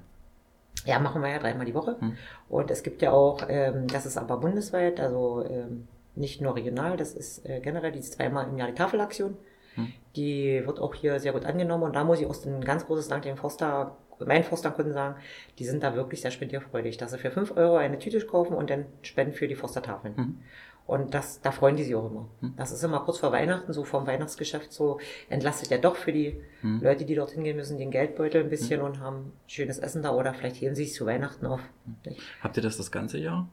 [0.86, 1.98] Ja, machen wir ja dreimal die Woche.
[2.00, 2.16] Hm.
[2.48, 5.88] Und es gibt ja auch, ähm, das ist aber bundesweit, also ähm,
[6.20, 9.38] nicht nur regional, das ist äh, generell die zweimal im Jahr die Tafelaktion.
[9.76, 9.94] Hm.
[10.16, 13.08] Die wird auch hier sehr gut angenommen und da muss ich auch ein ganz großes
[13.08, 15.16] Dank den Forster, meinen Forsterkunden sagen,
[15.58, 18.70] die sind da wirklich sehr spendierfreudig, dass sie für 5 Euro eine Tüte kaufen und
[18.70, 20.14] dann spenden für die Forstertafeln.
[20.16, 20.40] Mhm.
[20.86, 22.28] Und das, da freuen die sich auch immer.
[22.42, 22.56] Hm.
[22.58, 25.00] Das ist immer kurz vor Weihnachten, so vom Weihnachtsgeschäft, so
[25.30, 26.82] entlastet ja doch für die Hm.
[26.82, 30.34] Leute, die dorthin gehen müssen, den Geldbeutel ein bisschen und haben schönes Essen da oder
[30.34, 31.62] vielleicht heben sie sich zu Weihnachten auf.
[32.06, 32.22] Nicht?
[32.42, 33.48] Habt ihr das das ganze Jahr?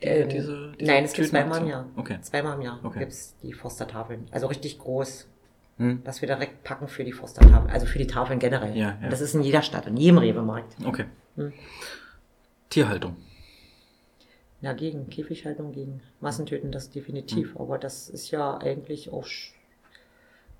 [0.00, 1.68] Ähm, diese- diese nein, es gibt zweimal im?
[1.68, 1.86] Jahr.
[1.96, 2.18] Okay.
[2.20, 2.98] Zweimal im Jahr Okay.
[3.00, 4.26] gibt's die Forstertafeln.
[4.30, 5.26] Also richtig groß,
[5.78, 6.02] Hm.
[6.04, 8.76] dass wir direkt packen für die Forstertafeln, also für die Tafeln generell.
[8.76, 9.08] Ja, ja.
[9.08, 10.76] Das ist in jeder Stadt, in jedem Rewe-Markt.
[10.84, 11.06] Okay.
[11.36, 11.52] Hm.
[12.70, 13.16] Tierhaltung.
[14.60, 17.54] Ja, gegen Käfighaltung, gegen Massentöten, das definitiv.
[17.54, 17.60] Hm.
[17.60, 19.26] Aber das ist ja eigentlich auch,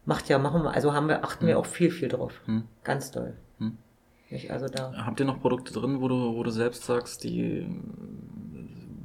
[0.04, 2.40] macht ja, machen wir, also haben wir, achten wir auch viel, viel drauf.
[2.46, 2.64] Hm.
[2.84, 3.34] Ganz doll.
[3.58, 3.76] Hm.
[4.30, 4.50] Nicht?
[4.50, 7.66] Also da, Habt ihr noch Produkte drin, wo du, wo du selbst sagst, die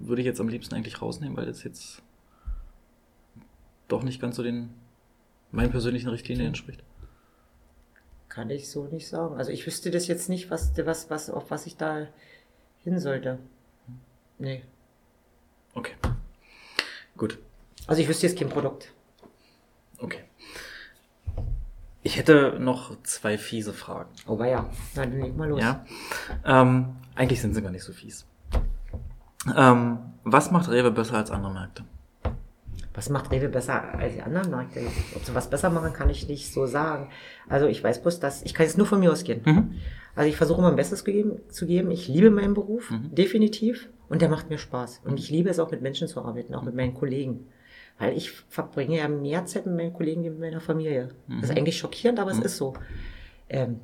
[0.07, 2.01] würde ich jetzt am liebsten eigentlich rausnehmen, weil das jetzt
[3.87, 4.69] doch nicht ganz so den
[5.51, 6.83] meinen persönlichen Richtlinien entspricht?
[8.31, 9.35] kann ich so nicht sagen.
[9.37, 12.07] Also ich wüsste das jetzt nicht, was, was, was, auf was ich da
[12.79, 13.39] hin sollte.
[14.39, 14.63] Nee.
[15.73, 15.93] Okay.
[17.17, 17.37] Gut.
[17.87, 18.93] Also ich wüsste jetzt kein Produkt.
[19.99, 20.23] Okay.
[22.03, 24.09] Ich hätte noch zwei fiese Fragen.
[24.25, 24.69] Oh ja.
[24.95, 25.59] Dann leg mal los.
[25.59, 25.85] Ja.
[26.45, 28.25] Ähm, eigentlich sind sie gar nicht so fies.
[29.57, 31.83] Ähm, was macht Rewe besser als andere Märkte?
[32.93, 34.81] Was macht Rewe besser als die anderen Märkte?
[35.15, 37.09] Ob sie was besser machen, kann ich nicht so sagen.
[37.47, 39.41] Also ich weiß bloß, dass ich kann jetzt nur von mir ausgehen.
[39.45, 39.71] Mhm.
[40.15, 41.89] Also ich versuche mein Bestes gegeben, zu geben.
[41.89, 43.15] Ich liebe meinen Beruf, Mhm.
[43.15, 43.89] definitiv.
[44.09, 45.01] Und der macht mir Spaß.
[45.05, 47.47] Und ich liebe es auch mit Menschen zu arbeiten, auch mit meinen Kollegen.
[47.97, 51.09] Weil ich verbringe ja mehr Zeit mit meinen Kollegen wie mit meiner Familie.
[51.29, 52.73] Das ist eigentlich schockierend, aber es ist so.
[53.47, 53.79] Ähm,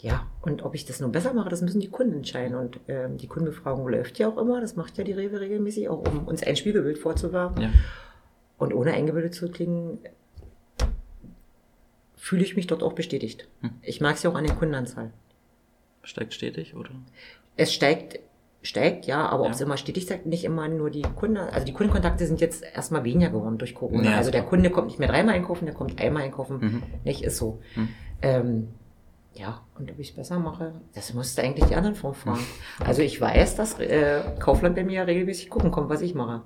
[0.00, 2.56] ja, und ob ich das nun besser mache, das müssen die Kunden entscheiden.
[2.56, 4.60] Und ähm, die Kundenbefragung läuft ja auch immer.
[4.60, 7.62] Das macht ja die Rewe regelmäßig, auch um uns ein Spiegelbild vorzuwerfen.
[7.62, 7.70] Ja.
[8.58, 9.98] Und ohne eingebildet zu klingen,
[12.16, 13.48] fühle ich mich dort auch bestätigt.
[13.60, 13.70] Hm.
[13.82, 15.10] Ich mag es ja auch an der Kundenanzahl.
[16.02, 16.90] Steigt stetig, oder?
[17.56, 18.20] Es steigt,
[18.62, 19.54] steigt, ja, aber ob Ja.
[19.54, 21.36] es immer stetig steigt, nicht immer nur die Kunden.
[21.38, 24.10] Also die Kundenkontakte sind jetzt erstmal weniger geworden durch Corona.
[24.12, 24.42] Ja, also der.
[24.42, 26.58] Kunde kommt nicht mehr dreimal einkaufen, der kommt einmal einkaufen.
[26.60, 26.82] Mhm.
[27.04, 27.60] Nicht, ist so.
[27.74, 27.88] Mhm.
[28.22, 28.68] Ähm,
[29.34, 32.38] ja, und ob ich es besser mache, das musste eigentlich die anderen fragen.
[32.84, 36.42] Also ich weiß, dass äh, Kaufland bei mir regelmäßig gucken kommt, was ich mache.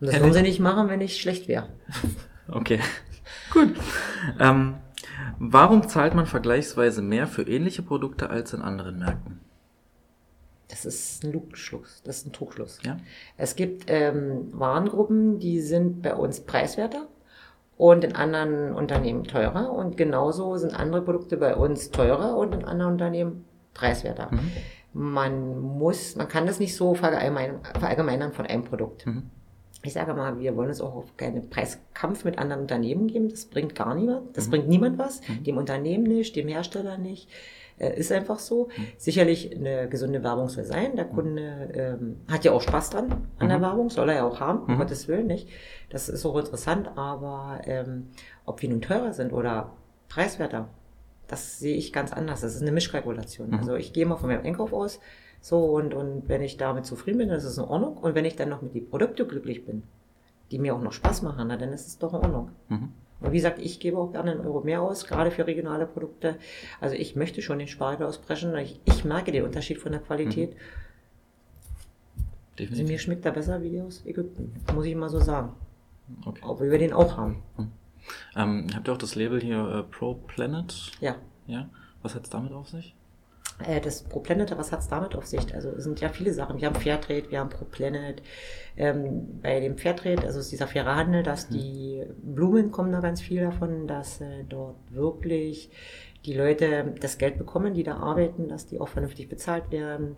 [0.00, 1.68] Und das Ja, würden sie nicht machen, wenn ich schlecht wäre.
[2.52, 2.80] Okay.
[3.52, 3.76] Gut.
[4.40, 4.74] Ähm,
[5.38, 9.38] warum zahlt man vergleichsweise mehr für ähnliche Produkte als in anderen Märkten?
[10.66, 12.78] Das ist ein Lugschluss, das ist ein Trugschluss.
[12.84, 12.96] Ja?
[13.36, 17.06] Es gibt ähm, Warengruppen, die sind bei uns preiswerter
[17.80, 19.72] und in anderen Unternehmen teurer.
[19.72, 24.28] Und genauso sind andere Produkte bei uns teurer und in anderen Unternehmen preiswerter.
[24.30, 24.50] Mhm.
[24.92, 29.06] Man muss, man kann das nicht so verallgemein, verallgemeinern von einem Produkt.
[29.06, 29.30] Mhm.
[29.82, 33.30] Ich sage mal, wir wollen uns auch auf keinen Preiskampf mit anderen Unternehmen geben.
[33.30, 34.36] Das bringt gar niemand.
[34.36, 35.22] Das bringt niemand was.
[35.46, 37.30] Dem Unternehmen nicht, dem Hersteller nicht.
[37.80, 38.68] Äh, ist einfach so.
[38.98, 40.94] Sicherlich eine gesunde Werbung soll sein.
[40.96, 44.38] Der Kunde ähm, hat ja auch Spaß dran an der Werbung, soll er ja auch
[44.38, 44.78] haben, um Mhm.
[44.78, 45.48] Gottes Willen nicht.
[45.88, 48.08] Das ist auch interessant, aber ähm,
[48.44, 49.72] ob wir nun teurer sind oder
[50.08, 50.68] preiswerter,
[51.26, 52.42] das sehe ich ganz anders.
[52.42, 53.48] Das ist eine Mischkalkulation.
[53.48, 53.54] Mhm.
[53.54, 55.00] Also ich gehe mal von meinem Einkauf aus,
[55.40, 57.96] so und, und wenn ich damit zufrieden bin, dann ist es in Ordnung.
[57.96, 59.84] Und wenn ich dann noch mit den Produkten glücklich bin,
[60.50, 62.50] die mir auch noch Spaß machen, na, dann ist es doch in Ordnung.
[62.68, 62.92] Mhm.
[63.20, 66.36] Und wie gesagt, ich gebe auch gerne einen Euro mehr aus, gerade für regionale Produkte.
[66.80, 68.56] Also ich möchte schon den Spargel ausbrechen.
[68.56, 70.50] Ich, ich merke den Unterschied von der Qualität.
[70.50, 70.56] Mhm.
[72.60, 72.88] Also Definitiv.
[72.88, 75.54] mir schmeckt er besser wie aus Ägypten, muss ich mal so sagen.
[76.24, 76.40] Okay.
[76.42, 77.42] Obwohl wir den auch haben.
[78.36, 80.92] Ähm, habt ihr auch das Label hier äh, Pro Planet?
[81.00, 81.16] Ja.
[81.46, 81.68] Ja.
[82.02, 82.94] Was hat's damit auf sich?
[83.66, 85.54] Äh, das ProPlanet, was hat's damit auf sich?
[85.54, 86.60] Also es sind ja viele Sachen.
[86.60, 88.22] Wir haben Fairtrade, wir haben ProPlanet.
[88.76, 93.00] Ähm, bei dem Fairtrade, also es ist dieser faire Handel, dass die Blumen kommen da
[93.00, 95.70] ganz viel davon, dass äh, dort wirklich
[96.24, 100.16] die Leute das Geld bekommen, die da arbeiten, dass die auch vernünftig bezahlt werden.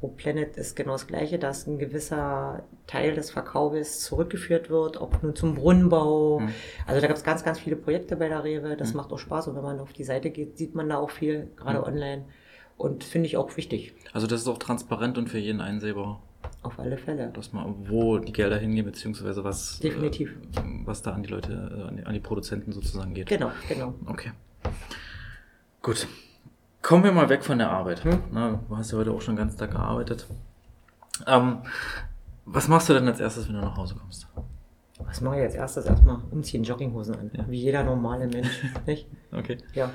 [0.00, 5.34] ProPlanet ist genau das Gleiche, dass ein gewisser Teil des Verkaufs zurückgeführt wird, ob nun
[5.34, 6.40] zum Brunnenbau.
[6.40, 6.48] Mhm.
[6.86, 8.76] Also da gab es ganz, ganz viele Projekte bei der Rewe.
[8.76, 9.48] Das macht auch Spaß.
[9.48, 11.84] Und wenn man auf die Seite geht, sieht man da auch viel, gerade Mhm.
[11.84, 12.24] online.
[12.76, 13.94] Und finde ich auch wichtig.
[14.12, 16.22] Also das ist auch transparent und für jeden einsehbar,
[16.62, 17.30] Auf alle Fälle.
[17.32, 20.30] dass man, wo die Gelder hingehen, beziehungsweise was, Definitiv.
[20.56, 23.28] Äh, was da an die Leute, äh, an die, an die Produzenten sozusagen geht.
[23.28, 23.94] Genau, genau.
[24.06, 24.32] Okay.
[25.82, 26.06] Gut.
[26.82, 28.04] Kommen wir mal weg von der Arbeit.
[28.04, 28.18] Hm?
[28.32, 30.26] Na, du hast ja heute auch schon den ganzen Tag gearbeitet.
[31.26, 31.58] Ähm,
[32.44, 34.26] was machst du denn als erstes, wenn du nach Hause kommst?
[34.98, 35.86] Was mache ich als erstes?
[35.86, 37.30] Erstmal umziehen, Jogginghosen an.
[37.34, 37.44] Ja.
[37.48, 38.62] Wie jeder normale Mensch.
[38.86, 39.06] nicht?
[39.32, 39.58] Okay.
[39.74, 39.90] Ja.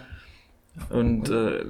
[0.89, 1.63] Und äh,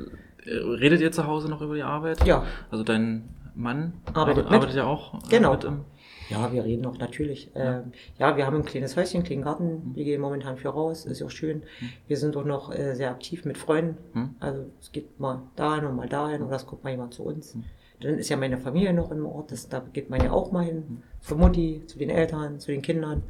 [0.51, 2.25] redet ihr zu Hause noch über die Arbeit?
[2.25, 2.43] Ja.
[2.71, 4.53] Also dein Mann Arbeitet arbe- mit.
[4.53, 5.51] arbeitet ja auch äh, Genau.
[5.53, 5.85] mit im
[6.29, 7.51] Ja, wir reden noch natürlich.
[7.55, 7.63] Ja.
[7.63, 7.79] Ja.
[7.79, 9.91] Ähm, ja, wir haben ein kleines Häuschen, einen kleinen Garten.
[9.95, 11.63] Wir gehen momentan viel raus, ist ja auch schön.
[12.07, 13.97] Wir sind auch noch äh, sehr aktiv mit Freunden.
[14.13, 14.35] Hm.
[14.39, 17.57] Also es geht mal dahin und mal dahin oder es kommt mal jemand zu uns.
[18.01, 20.63] Dann ist ja meine Familie noch im Ort, das, da geht man ja auch mal
[20.63, 21.03] hin.
[21.19, 23.23] Zur Mutti, zu den Eltern, zu den Kindern.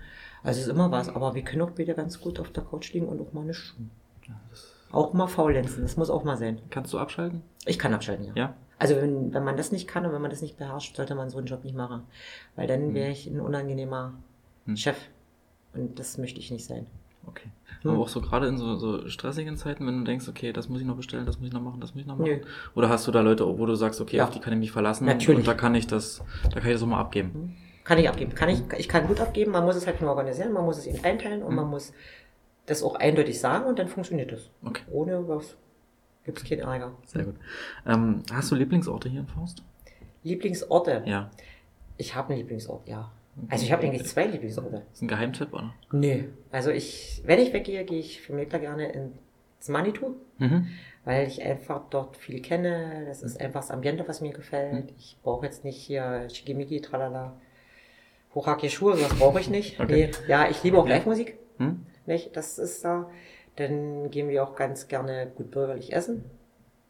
[0.44, 2.94] Also es ist immer was, aber wir können auch wieder ganz gut auf der Couch
[2.94, 3.74] liegen und auch mal nicht
[4.92, 6.60] Auch mal faulenzen, das muss auch mal sein.
[6.70, 7.42] Kannst du abschalten?
[7.66, 8.32] Ich kann abschalten, ja.
[8.36, 8.54] Ja.
[8.80, 11.30] Also wenn, wenn man das nicht kann und wenn man das nicht beherrscht, sollte man
[11.30, 12.04] so einen Job nicht machen.
[12.56, 14.14] Weil dann wäre ich ein unangenehmer
[14.66, 14.78] Hm.
[14.78, 14.98] Chef.
[15.74, 16.88] Und das möchte ich nicht sein.
[17.28, 17.50] Okay.
[17.82, 17.92] Hm.
[17.92, 20.80] Aber auch so gerade in so, so stressigen Zeiten, wenn du denkst, okay, das muss
[20.82, 22.30] ich noch bestellen, das muss ich noch machen, das muss ich noch machen.
[22.32, 22.40] Nö.
[22.76, 24.24] Oder hast du da Leute, wo du sagst, okay, Ja.
[24.24, 25.40] auf die kann ich mich verlassen Natürlich.
[25.40, 27.56] und da kann ich das, da kann ich das auch mal abgeben.
[27.84, 28.34] Kann ich abgeben.
[28.34, 30.88] Kann ich, ich kann gut abgeben, man muss es halt nur organisieren, man muss es
[30.88, 31.56] ihnen einteilen und Hm.
[31.58, 31.92] man muss
[32.70, 34.50] das auch eindeutig sagen und dann funktioniert das.
[34.66, 35.56] Okay, Ohne was
[36.26, 36.92] gibt es keinen Ärger.
[37.06, 37.36] sehr gut.
[37.88, 39.64] Ähm, hast du Lieblingsorte hier in Faust?
[40.24, 41.04] Lieblingsorte.
[41.06, 41.32] Ja.
[41.98, 43.12] Ich habe einen Lieblingsort, ja.
[43.50, 44.84] Also ich habe eigentlich zwei Lieblingsorte.
[44.94, 45.74] Ist ein Geheimtipp, oder?
[45.92, 46.26] Nö.
[46.52, 50.16] Also ich, wenn ich weggehe, gehe ich für mich da gerne ins Manitou.
[50.38, 50.68] Mhm.
[51.06, 53.04] weil ich einfach dort viel kenne.
[53.08, 54.94] Das ist einfach das Ambiente, was mir gefällt.
[54.98, 57.34] Ich brauche jetzt nicht hier Schickimicki, tralala,
[58.36, 59.80] hochhackige Schuhe, sowas brauche ich nicht.
[59.80, 60.12] Okay.
[60.12, 60.30] Nee.
[60.30, 60.96] Ja, ich liebe auch Ja.
[60.96, 61.38] Live-Musik.
[61.58, 61.86] Hm?
[62.10, 62.36] Nicht?
[62.36, 63.08] Das ist da.
[63.56, 66.26] Dann gehen wir auch ganz gerne gut bürgerlich essen,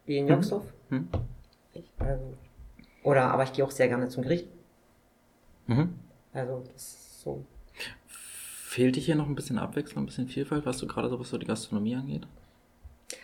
[0.06, 0.30] wie in Mhm.
[0.30, 0.64] Jogsdorf.
[0.88, 1.08] Hm?
[1.74, 2.34] Ich, also,
[3.02, 4.48] oder, aber ich gehe auch sehr gerne zum Gericht.
[5.66, 5.94] Mhm.
[6.32, 7.44] Also, das ist so.
[8.06, 11.28] Fehlt dir hier noch ein bisschen Abwechslung, ein bisschen Vielfalt, was du gerade so, was
[11.28, 12.26] so die Gastronomie angeht?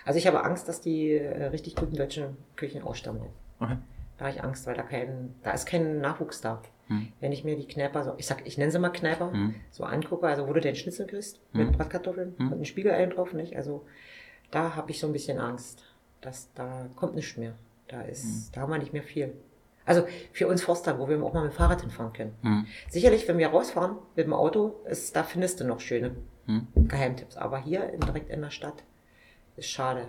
[0.05, 3.23] Also, ich habe Angst, dass die äh, richtig guten deutschen Küchen aussterben.
[3.59, 3.79] Okay.
[4.19, 6.61] Da habe ich Angst, weil da kein, da ist kein Nachwuchs da.
[6.89, 7.09] Hm.
[7.21, 9.55] Wenn ich mir die Kneiper so, ich sag, ich nenne sie mal Kneiper, Hm.
[9.71, 11.67] so angucke, also wo du den Schnitzel kriegst, Hm.
[11.67, 12.47] mit Bratkartoffeln Hm.
[12.49, 13.57] und einem Spiegelei drauf, nicht?
[13.57, 13.85] Also
[14.51, 15.85] da habe ich so ein bisschen Angst,
[16.21, 17.55] dass da kommt nichts mehr.
[17.89, 18.43] Da ist, Hm.
[18.53, 19.33] da haben wir nicht mehr viel.
[19.85, 22.35] Also für uns Forster, wo wir auch mal mit dem Fahrrad hinfahren können.
[22.43, 22.67] Hm.
[22.89, 26.17] Sicherlich, wenn wir rausfahren mit dem Auto, ist, da findest du noch schöne
[26.47, 26.67] Hm.
[26.77, 27.37] Geheimtipps.
[27.37, 28.85] Aber hier in, direkt in der Stadt
[29.57, 30.07] ist schade.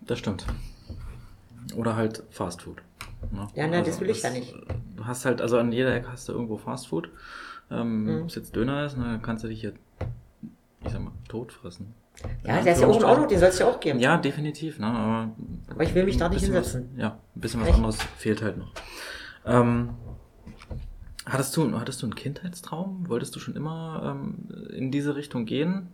[0.00, 0.44] Das stimmt.
[1.76, 2.82] Oder halt Fast Food.
[3.30, 3.46] Ne?
[3.54, 4.54] Ja, na, das will ich ja nicht.
[4.96, 7.10] Du hast halt, also an jeder Ecke hast du irgendwo Fast Food.
[7.70, 8.22] Ähm, Mhm.
[8.22, 9.72] Ob es jetzt Döner ist, dann kannst du dich hier,
[10.84, 11.94] ich sag mal, tot fressen.
[12.44, 13.98] Ja, der ist ja auch im Auto, den soll es ja auch geben.
[13.98, 14.86] Ja, definitiv, ne?
[14.86, 15.30] Aber,
[15.70, 16.90] Aber ich will mich da nicht hinsetzen.
[16.92, 17.76] Was, ja, ein bisschen was Echt?
[17.76, 18.72] anderes fehlt halt noch.
[19.46, 19.90] Ähm,
[21.24, 23.08] hattest, du, hattest du einen Kindheitstraum?
[23.08, 25.88] Wolltest du schon immer ähm, in diese Richtung gehen?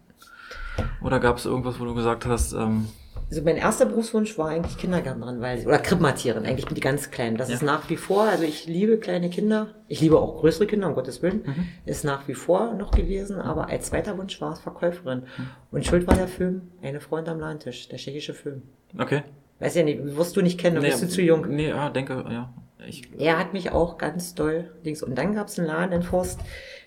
[1.03, 2.89] Oder gab es irgendwas, wo du gesagt hast, ähm,
[3.31, 7.37] Also mein erster Berufswunsch war eigentlich Kindergärtnerin, weil oder Krippenmattierin, eigentlich mit die ganz Kleinen.
[7.37, 7.57] Das Ja.
[7.57, 9.75] ist nach wie vor, also ich liebe kleine Kinder.
[9.87, 11.43] Ich liebe auch größere Kinder, um Gottes Willen.
[11.45, 11.69] Mhm.
[11.85, 15.21] Ist nach wie vor noch gewesen, aber als zweiter Wunsch war es Verkäuferin.
[15.37, 15.47] Mhm.
[15.71, 18.63] Und schuld war der Film, Eine Freund am Landtisch, der tschechische Film.
[18.99, 19.23] okay.
[19.61, 21.45] Weiß ja nicht, wirst du nicht kennen, du bist du zu jung.
[21.49, 22.53] Nee, ja, denke, ja.
[22.87, 25.03] Ich, Er hat mich auch ganz doll links.
[25.03, 26.39] Und dann gab es einen Laden in Forst,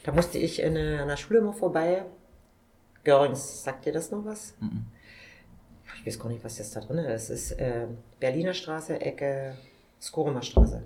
[0.06, 2.06] da musste ich in, eine- an der Schule immer vorbei.
[3.04, 4.54] Görings, sagt dir das noch was?
[4.62, 4.86] Mhm.
[6.02, 7.30] Ich weiß gar nicht, was jetzt da drin ist.
[7.30, 7.86] Es ist äh,
[8.20, 9.56] Berliner Straße, Ecke
[10.02, 10.82] Skorumer Straße.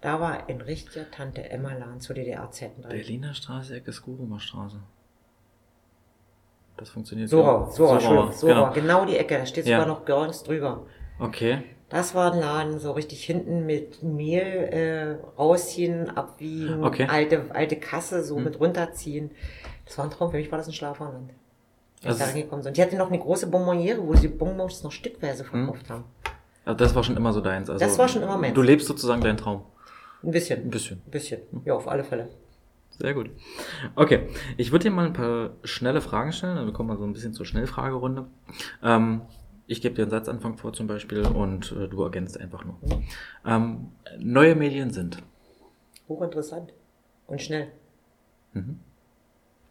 [0.00, 2.90] Da war ein richtiger Tante Emma Laden zu DDR-Zeiten drin.
[2.92, 4.78] Berliner Straße, Ecke Skurumer Straße.
[6.76, 8.72] Das funktioniert Sorau, Sorau, Sorauer, Sorau, Sorau, genau.
[8.72, 9.78] genau die Ecke, da steht Ja.
[9.80, 10.86] sogar noch Görings drüber.
[11.18, 11.62] Okay.
[11.88, 17.06] Das war ein Laden, so richtig hinten mit Mehl äh, rausziehen, abwiegen, Okay.
[17.10, 18.44] alte, alte Kasse so Hm.
[18.44, 19.30] mit runterziehen.
[19.86, 20.30] Das war ein Traum.
[20.30, 21.32] Für mich war das ein Schlafwandland.
[22.04, 22.76] Als Also reingekommen sind.
[22.76, 26.04] Die hatten noch eine große Bonbonniere, wo sie Bonbons noch stückweise verkauft haben.
[26.64, 27.68] Also das war schon immer so deins.
[27.70, 28.54] Also Das war schon immer meins.
[28.54, 29.62] Du lebst sozusagen deinen Traum.
[30.22, 30.62] Ein bisschen.
[30.62, 31.02] Ein bisschen.
[31.06, 31.40] Ein bisschen.
[31.64, 32.28] Ja, auf alle Fälle.
[32.90, 33.30] Sehr gut.
[33.94, 36.56] Okay, ich würde dir mal ein paar schnelle Fragen stellen.
[36.56, 38.26] Dann kommen wir so ein bisschen zur Schnellfragerunde.
[38.82, 39.22] Ähm,
[39.66, 42.76] ich gebe dir einen Satzanfang vor zum Beispiel und äh, du ergänzt einfach nur.
[43.46, 45.22] Ähm, neue Medien sind.
[46.08, 46.72] Hochinteressant.
[47.26, 47.68] Und schnell.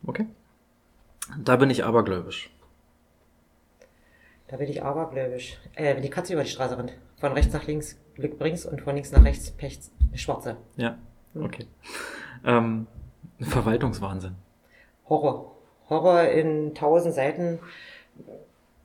[0.05, 0.27] Okay.
[1.43, 2.49] Da bin ich abergläubisch.
[4.47, 5.57] Da bin ich abergläubisch.
[5.75, 6.93] Äh, wenn die Katze über die Straße rennt.
[7.19, 9.79] Von rechts nach links Glück bringst und von links nach rechts Pech
[10.15, 10.57] Schwarze.
[10.75, 10.97] Ja,
[11.35, 11.65] okay.
[12.45, 12.87] Ähm,
[13.39, 14.35] Verwaltungswahnsinn.
[15.09, 15.55] Horror.
[15.89, 17.59] Horror in tausend Seiten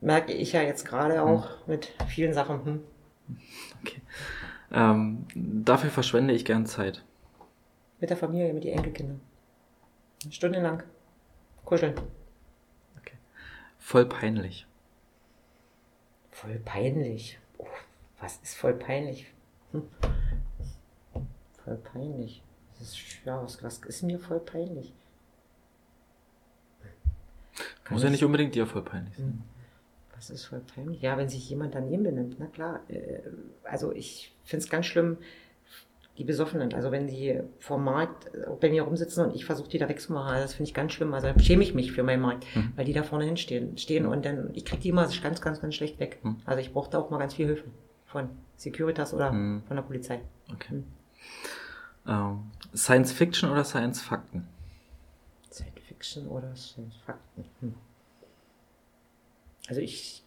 [0.01, 2.65] merke ich ja jetzt gerade auch mit vielen Sachen.
[2.65, 2.81] Hm.
[3.83, 4.01] Okay.
[4.73, 7.05] Ähm, dafür verschwende ich gern Zeit.
[8.01, 9.21] Mit der Familie, mit den Enkelkindern.
[10.31, 10.83] Stundenlang.
[11.65, 11.95] Kuscheln.
[13.83, 14.67] Voll peinlich.
[16.31, 17.39] Voll peinlich.
[17.59, 17.67] Oh,
[18.21, 19.27] was ist voll peinlich?
[19.73, 19.83] Hm.
[21.65, 22.43] Voll peinlich.
[22.79, 24.95] Das ist, ja, was, was ist mir voll peinlich?
[27.85, 29.43] Kann Muss ja ich- nicht unbedingt dir voll peinlich sein.
[30.15, 31.03] Was ist voll peinlich?
[31.03, 32.81] Ja, wenn sich jemand daneben benimmt, na klar.
[32.89, 33.21] Äh,
[33.65, 35.19] also ich finde es ganz schlimm,
[36.19, 36.75] die Besoffenen.
[36.75, 40.35] Also wenn die vom Markt äh, bei mir rumsitzen und ich versuche die da wegzumachen,
[40.37, 41.15] das finde ich ganz schlimm.
[41.15, 42.73] Also da schäme ich mich für meinen Markt, Mhm.
[42.77, 45.75] weil die da vorne hinstehen stehen und dann, ich kriege die immer ganz, ganz, ganz
[45.75, 46.19] schlecht weg.
[46.23, 46.37] Mhm.
[46.45, 47.65] Also ich brauche da auch mal ganz viel Hilfe
[48.07, 49.63] von Securitas oder Mhm.
[49.67, 50.21] von der Polizei.
[50.53, 50.83] Okay.
[52.07, 54.47] Ähm, Science Fiction oder Science Fakten?
[55.51, 57.45] Science Fiction oder Science Fakten?
[57.61, 57.75] Hm.
[59.69, 60.23] Also ich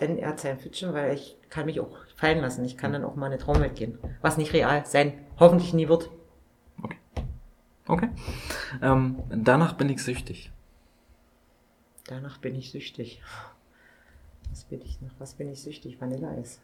[0.00, 2.64] denn eher Science Fiction, weil ich kann mich auch fallen lassen.
[2.64, 3.98] Ich kann dann auch mal in eine Traumwelt gehen.
[4.20, 6.10] Was nicht real sein, hoffentlich nie wird.
[6.82, 6.98] Okay.
[7.86, 8.08] Okay.
[8.82, 10.52] Ähm, danach bin ich süchtig.
[12.06, 13.22] Danach bin ich süchtig.
[14.50, 15.10] Was bin ich noch?
[15.18, 16.00] Was bin ich süchtig?
[16.00, 16.60] Vanilleeis.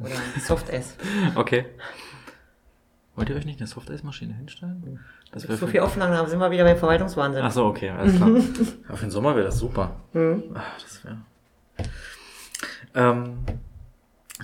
[0.00, 0.96] Oder Softeis.
[1.34, 1.66] Okay.
[3.14, 5.00] Wollt ihr euch nicht eine Softeismaschine hinstellen?
[5.32, 7.42] Das wäre so viel Auflagen haben, sind wir wieder beim Verwaltungswahnsinn.
[7.42, 8.28] Ach so, okay, alles klar.
[8.96, 9.96] für den Sommer wäre das super.
[10.12, 10.54] Hm.
[10.54, 11.18] Ach, das wäre.
[12.96, 13.38] Ähm,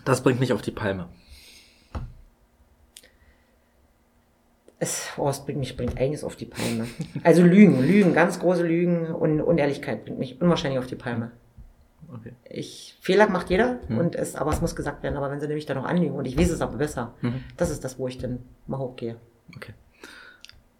[0.04, 1.08] das bringt mich auf die Palme.
[4.78, 6.86] Es, oh, es bringt mich bringt einiges auf die Palme.
[7.22, 11.30] Also Lügen, Lügen, ganz große Lügen und Unehrlichkeit bringt mich unwahrscheinlich auf die Palme.
[12.12, 12.32] Okay.
[12.50, 13.98] Ich, Fehler macht jeder, Mhm.
[13.98, 15.16] und es, aber es muss gesagt werden.
[15.16, 17.44] Aber wenn sie nämlich dann noch anlügen und ich weiß es aber besser, Mhm.
[17.56, 19.16] das ist das, wo ich dann mal hochgehe.
[19.56, 19.72] Okay.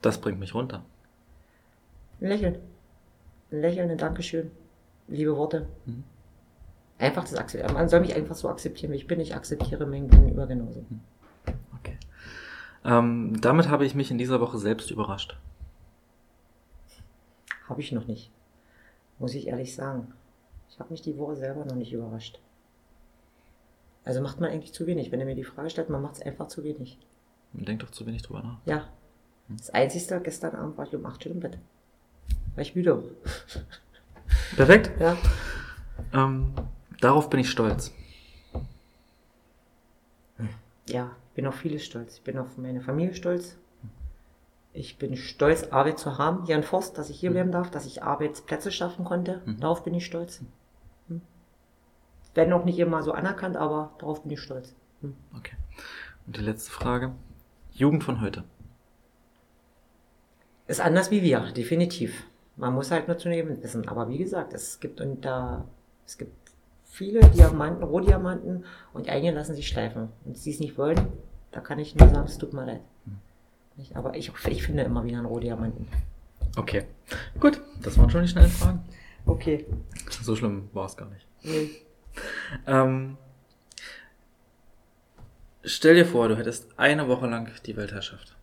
[0.03, 0.85] Das bringt mich runter.
[2.21, 2.59] Ein Lächeln.
[3.53, 4.51] Ein Lächeln, ein Dankeschön.
[5.07, 5.69] Liebe Worte.
[5.87, 6.03] Mhm.
[7.03, 7.75] Einfach das akzeptieren.
[7.75, 9.19] Man soll mich einfach so akzeptieren, wie ich bin.
[9.19, 10.85] Ich akzeptiere mein Gegenüber genauso.
[11.81, 11.99] Okay.
[12.85, 15.37] Ähm, damit habe ich mich in dieser Woche selbst überrascht.
[17.69, 18.31] Habe ich noch nicht.
[19.19, 20.15] Muss ich ehrlich sagen.
[20.71, 22.39] Ich habe mich die Woche selber noch nicht überrascht.
[24.05, 25.11] Also macht man eigentlich zu wenig.
[25.11, 27.01] Wenn er mir die Frage stellt, man macht es einfach zu wenig.
[27.53, 28.59] Man denkt doch zu wenig drüber nach.
[28.65, 28.89] Ja.
[29.49, 31.59] Das Einzige, gestern Abend war ich um 8 Uhr im Bett.
[32.55, 33.11] Weil ich müde war.
[34.55, 34.93] Perfekt.
[35.01, 35.17] Ja.
[36.13, 36.55] Ähm,
[37.03, 37.93] darauf bin ich stolz.
[40.89, 42.17] Ja, ich bin auf vieles stolz.
[42.17, 43.57] Ich bin auf meine Familie stolz.
[44.73, 47.85] Ich bin stolz, Arbeit zu haben hier in Forst, dass ich hier bleiben darf, dass
[47.85, 49.43] ich Arbeitsplätze schaffen konnte.
[49.45, 49.61] Mhm.
[49.61, 50.41] Darauf bin ich stolz.
[51.09, 51.21] Hm.
[52.35, 54.75] Wenn noch nicht immer so anerkannt, aber darauf bin ich stolz.
[55.03, 55.15] Hm.
[55.37, 55.57] Okay.
[56.27, 57.13] Und die letzte Frage.
[57.73, 58.45] Jugend von heute.
[60.67, 62.25] Ist anders wie wir, definitiv.
[62.57, 63.89] Man muss halt nur zu nehmen wissen.
[63.89, 65.67] Aber wie gesagt, es gibt und da,
[66.07, 66.42] es gibt
[66.93, 70.11] viele Diamanten, Rohdiamanten und einige lassen sich schleifen.
[70.25, 71.09] Und sie es nicht wollen,
[71.51, 72.83] da kann ich nur sagen, es tut mir leid.
[73.77, 73.97] Nicht?
[73.97, 75.89] Aber ich, ich finde immer wieder einen Rohdiamanten.
[76.57, 76.85] Okay.
[77.41, 78.85] Gut, das waren schon die schnellen Fragen.
[79.25, 79.65] Okay.
[80.11, 81.27] So schlimm war es gar nicht.
[81.43, 81.71] Nee.
[82.67, 83.17] Ähm,
[85.65, 88.37] stell dir vor, du hättest eine Woche lang die Weltherrschaft.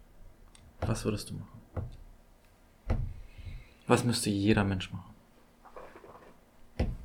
[0.81, 1.59] Was würdest du machen?
[3.85, 5.08] Was müsste jeder Mensch machen?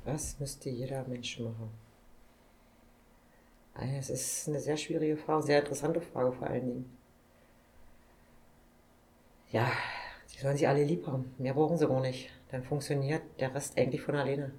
[0.05, 1.69] Was müsste jeder Mensch machen?
[3.73, 6.97] Ah, Es ist eine sehr schwierige Frage, sehr interessante Frage vor allen Dingen.
[9.51, 9.71] Ja,
[10.33, 11.33] die sollen sich alle lieb haben.
[11.37, 12.29] Mehr brauchen sie gar nicht.
[12.51, 14.51] Dann funktioniert der Rest eigentlich von alleine.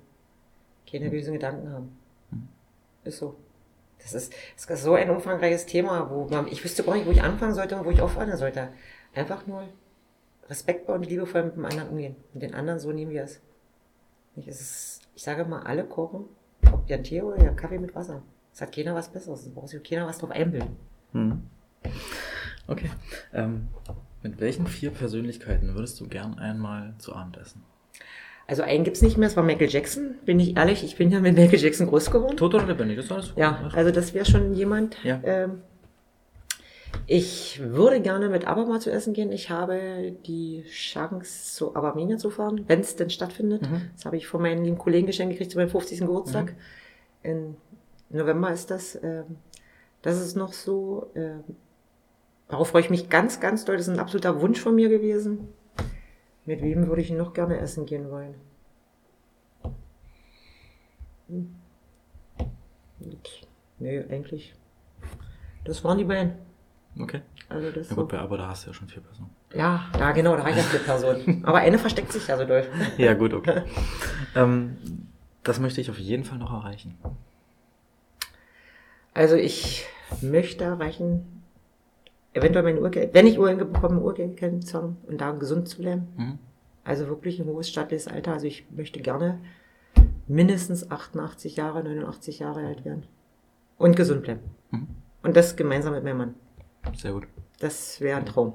[0.90, 1.98] Keine bösen Gedanken haben.
[3.04, 3.36] Ist so.
[3.98, 7.10] Das ist, das ist so ein umfangreiches Thema, wo man, ich wüsste gar nicht, wo
[7.10, 8.72] ich anfangen sollte und wo ich aufhören sollte.
[9.14, 9.68] Einfach nur
[10.48, 12.16] respektvoll und liebevoll mit dem anderen umgehen.
[12.34, 13.40] Und den anderen so nehmen, ist.
[14.34, 16.26] Nicht, es ist, ich sage mal, alle kochen,
[16.70, 18.22] ob der Tee oder der Kaffee mit Wasser.
[18.52, 19.46] Es hat keiner was Besseres.
[19.46, 20.76] Es braucht sich keiner was drauf einbilden.
[21.12, 21.42] Mhm.
[22.68, 22.90] Okay.
[23.32, 23.68] Ähm,
[24.22, 27.62] mit welchen vier Persönlichkeiten würdest du gern einmal zu Abend essen?
[28.46, 31.18] Also einen gibt's nicht mehr, es war Michael Jackson, bin ich ehrlich, ich bin ja
[31.18, 32.36] mit Michael Jackson groß geworden.
[32.36, 35.02] Tot oder lebendig, das ist alles Ja, alles also das wäre schon jemand.
[35.02, 35.20] Ja.
[35.24, 35.62] Ähm,
[37.06, 39.32] ich würde gerne mit ABBA mal zu essen gehen.
[39.32, 43.62] Ich habe die Chance, zu Abermania zu fahren, wenn es denn stattfindet.
[43.62, 43.90] Mhm.
[43.94, 46.00] Das habe ich von meinen lieben Kollegen geschenkt gekriegt zu meinem 50.
[46.00, 46.54] Geburtstag.
[47.22, 47.30] Mhm.
[47.30, 47.56] Im
[48.10, 48.98] November ist das.
[49.02, 49.36] Ähm,
[50.02, 51.10] das ist noch so.
[51.14, 51.44] Ähm,
[52.48, 53.76] darauf freue ich mich ganz, ganz doll.
[53.76, 55.48] Das ist ein absoluter Wunsch von mir gewesen.
[56.44, 58.34] Mit wem würde ich noch gerne essen gehen wollen?
[61.28, 61.54] Hm.
[63.78, 64.54] Nee, eigentlich.
[65.64, 66.34] Das waren die beiden.
[66.98, 67.20] Okay.
[67.48, 68.02] Also das Ja so.
[68.02, 69.30] gut, bei aber da hast du ja schon vier Personen.
[69.54, 71.44] Ja, ja, genau, da reicht ja vier Personen.
[71.44, 72.64] Aber eine versteckt sich ja so doll.
[72.98, 73.62] Ja, gut, okay.
[74.34, 74.76] ähm,
[75.42, 76.96] das möchte ich auf jeden Fall noch erreichen.
[79.14, 79.86] Also ich
[80.20, 81.42] möchte erreichen,
[82.32, 86.08] eventuell mein Urgeld, wenn ich Urgeld bekomme, Urgeld zu haben und da gesund zu bleiben.
[86.16, 86.38] Mhm.
[86.84, 88.32] Also wirklich ein hohes stattliches Alter.
[88.32, 89.40] Also ich möchte gerne
[90.26, 93.04] mindestens 88 Jahre, 89 Jahre alt werden.
[93.78, 94.40] Und gesund bleiben.
[94.70, 94.88] Mhm.
[95.22, 96.34] Und das gemeinsam mit meinem Mann.
[96.94, 97.26] Sehr gut.
[97.60, 98.54] Das wäre ein Traum.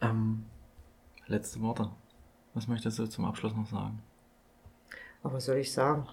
[0.00, 0.44] Ähm,
[1.26, 1.90] letzte Worte.
[2.54, 4.00] Was möchtest du zum Abschluss noch sagen?
[5.22, 6.06] Aber was soll ich sagen?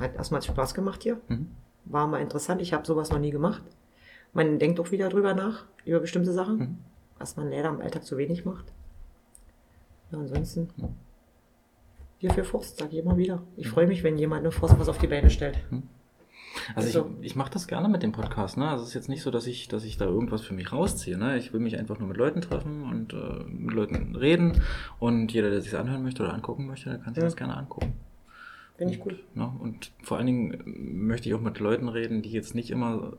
[0.00, 1.20] Hat erstmal Spaß gemacht hier.
[1.28, 1.50] Mhm.
[1.84, 2.60] War mal interessant.
[2.60, 3.62] Ich habe sowas noch nie gemacht.
[4.32, 6.78] Man denkt auch wieder drüber nach, über bestimmte Sachen, Mhm.
[7.18, 8.66] was man leider im Alltag zu wenig macht.
[10.10, 10.68] Ja, ansonsten.
[10.76, 10.94] Mhm.
[12.20, 13.42] Wir für Forst, sage ich immer wieder.
[13.56, 15.58] Ich freue mich, wenn jemand eine Forst was auf die Beine stellt.
[16.74, 18.56] Also Also- ich, ich mache das gerne mit dem Podcast.
[18.56, 18.68] Ne?
[18.68, 21.16] Also es ist jetzt nicht so, dass ich, dass ich da irgendwas für mich rausziehe.
[21.18, 21.38] Ne?
[21.38, 24.60] Ich will mich einfach nur mit Leuten treffen und äh, mit Leuten reden.
[24.98, 27.26] Und jeder, der sich anhören möchte oder angucken möchte, der kann sich Ja.
[27.26, 27.94] das gerne angucken.
[28.76, 29.18] Finde ich gut.
[29.34, 29.50] Ne?
[29.60, 33.14] Und vor allen Dingen äh, möchte ich auch mit Leuten reden, die jetzt nicht immer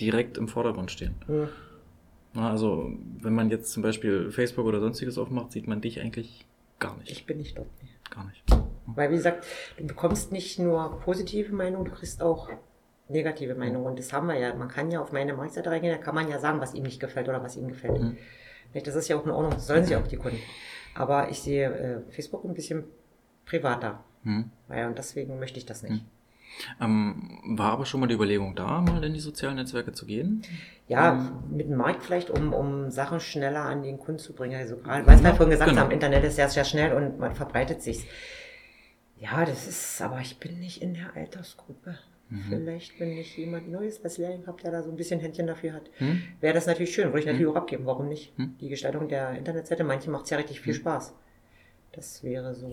[0.00, 1.14] direkt im Vordergrund stehen.
[1.28, 1.48] Ja.
[2.34, 2.92] Na, also
[3.22, 6.44] wenn man jetzt zum Beispiel Facebook oder sonstiges aufmacht, sieht man dich eigentlich
[6.78, 7.10] gar nicht.
[7.10, 7.68] Ich bin nicht dort.
[8.10, 8.42] Gar nicht.
[8.86, 9.46] Weil, wie gesagt,
[9.78, 12.50] du bekommst nicht nur positive Meinungen, du kriegst auch
[13.08, 13.86] negative Meinungen.
[13.86, 14.54] Und das haben wir ja.
[14.54, 17.00] Man kann ja auf meine Marktseite reingehen, da kann man ja sagen, was ihm nicht
[17.00, 18.00] gefällt oder was ihm gefällt.
[18.00, 18.16] Mhm.
[18.72, 20.38] Das ist ja auch in Ordnung, das sollen sie auch die Kunden.
[20.94, 22.84] Aber ich sehe äh, Facebook ein bisschen
[23.44, 24.04] privater.
[24.24, 24.50] Hm.
[24.68, 26.04] Ja, und deswegen möchte ich das nicht.
[26.80, 30.42] Ähm, war aber schon mal die Überlegung da, mal in die sozialen Netzwerke zu gehen?
[30.88, 34.56] Ja, mit dem Markt vielleicht, um, um Sachen schneller an den Kunden zu bringen.
[34.56, 35.82] Also gerade, weil wir vorhin gesagt genau.
[35.82, 38.06] haben, Internet ist ja sehr schnell und man verbreitet sich.
[39.18, 41.98] Ja, das ist, aber ich bin nicht in der Altersgruppe.
[42.28, 42.42] Mhm.
[42.48, 45.74] Vielleicht, wenn ich jemand Neues als Lehrling habe, der da so ein bisschen Händchen dafür
[45.74, 46.22] hat, Hm?
[46.40, 47.06] wäre das natürlich schön.
[47.08, 47.86] Würde ich natürlich auch abgeben.
[47.86, 48.32] Warum nicht?
[48.36, 48.56] Hm.
[48.60, 51.14] Die Gestaltung der Internetseite, manche macht es ja richtig viel Spaß.
[51.92, 52.66] Das wäre so.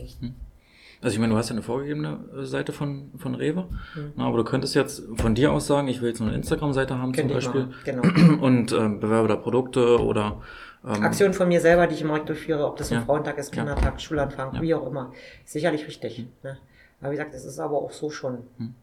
[1.02, 4.14] Also ich meine, du hast ja eine vorgegebene äh, Seite von, von Rewe, Mhm.
[4.16, 6.98] na, aber du könntest jetzt von dir aus sagen, ich will jetzt nur eine Instagram-Seite
[6.98, 7.74] haben Könnte zum Beispiel.
[7.84, 8.02] Genau.
[8.44, 10.42] und ähm, bewerbe da Produkte oder
[10.86, 13.06] ähm, Aktionen von mir selber, die ich im Markt durchführe, ob das ein Ja.
[13.06, 13.64] Frauentag ist, Ja.
[13.64, 14.62] Kindertag, Schulanfang, Ja.
[14.62, 15.14] wie auch immer.
[15.46, 16.26] Sicherlich richtig.
[16.42, 16.58] Ne?
[17.02, 18.40] Aber wie gesagt, es ist aber auch so schon.
[18.58, 18.74] Hm.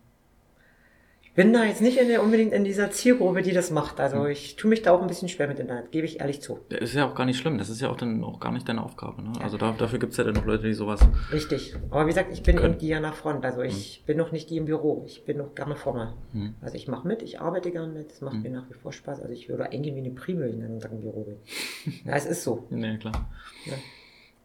[1.30, 4.00] Ich bin da jetzt nicht in der, unbedingt in dieser Zielgruppe, die das macht.
[4.00, 4.30] Also Hm.
[4.32, 6.58] ich tue mich da auch ein bisschen schwer mit Internet, gebe ich ehrlich zu.
[6.70, 8.68] Das ist ja auch gar nicht schlimm, das ist ja auch dann auch gar nicht
[8.68, 9.22] deine Aufgabe.
[9.22, 9.32] Ne?
[9.40, 11.00] Also da, dafür gibt's ja dann noch Leute, die sowas.
[11.32, 11.76] Richtig.
[11.90, 13.44] Aber wie gesagt, ich bin eben die an der Front.
[13.44, 15.04] Also ich bin noch nicht die im Büro.
[15.06, 16.14] Ich bin noch gerne vorne.
[16.32, 16.54] Hm.
[16.62, 18.10] Also ich mache mit, ich arbeite gerne mit.
[18.10, 19.20] Es macht mir nach wie vor Spaß.
[19.20, 21.36] Also ich würde eingehen wie eine Primel, ich im Büro bin.
[22.04, 22.66] ja, es ist so.
[22.70, 23.30] Nee, klar.
[23.66, 23.74] Ja.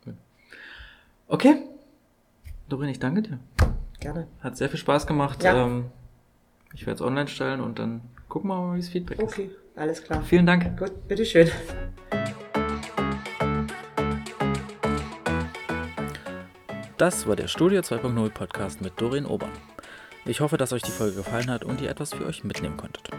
[0.06, 0.14] Gut.
[1.30, 1.64] Okay.
[2.70, 3.40] Dorin, ich danke dir.
[4.00, 4.28] Gerne.
[4.42, 5.44] Hat sehr viel Spaß gemacht.
[5.44, 5.66] Ja.
[5.66, 5.86] Ähm,
[6.76, 9.24] ich werde es online stellen und dann gucken wir mal, wie das Feedback ist.
[9.24, 10.22] Okay, alles klar.
[10.24, 10.78] Vielen Dank.
[10.78, 11.50] Gut, bitteschön.
[16.98, 19.52] Das war der Studio 2.0 Podcast mit Doreen Obern.
[20.26, 23.10] Ich hoffe, dass euch die Folge gefallen hat und ihr etwas für euch mitnehmen konntet.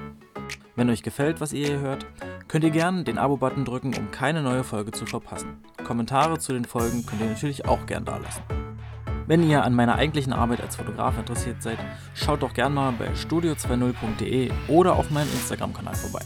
[0.74, 2.04] Wenn euch gefällt, was ihr hier hört,
[2.48, 5.64] könnt ihr gerne den Abo-Button drücken, um keine neue Folge zu verpassen.
[5.84, 8.42] Kommentare zu den Folgen könnt ihr natürlich auch gern dalassen.
[9.26, 11.78] Wenn ihr an meiner eigentlichen Arbeit als Fotograf interessiert seid,
[12.14, 16.24] schaut doch gerne mal bei studio20.de oder auf meinem Instagram-Kanal vorbei.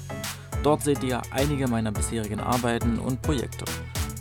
[0.63, 3.65] Dort seht ihr einige meiner bisherigen Arbeiten und Projekte.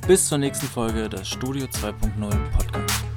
[0.07, 3.08] Bis zur nächsten Folge des Studio 2.0 Podcast.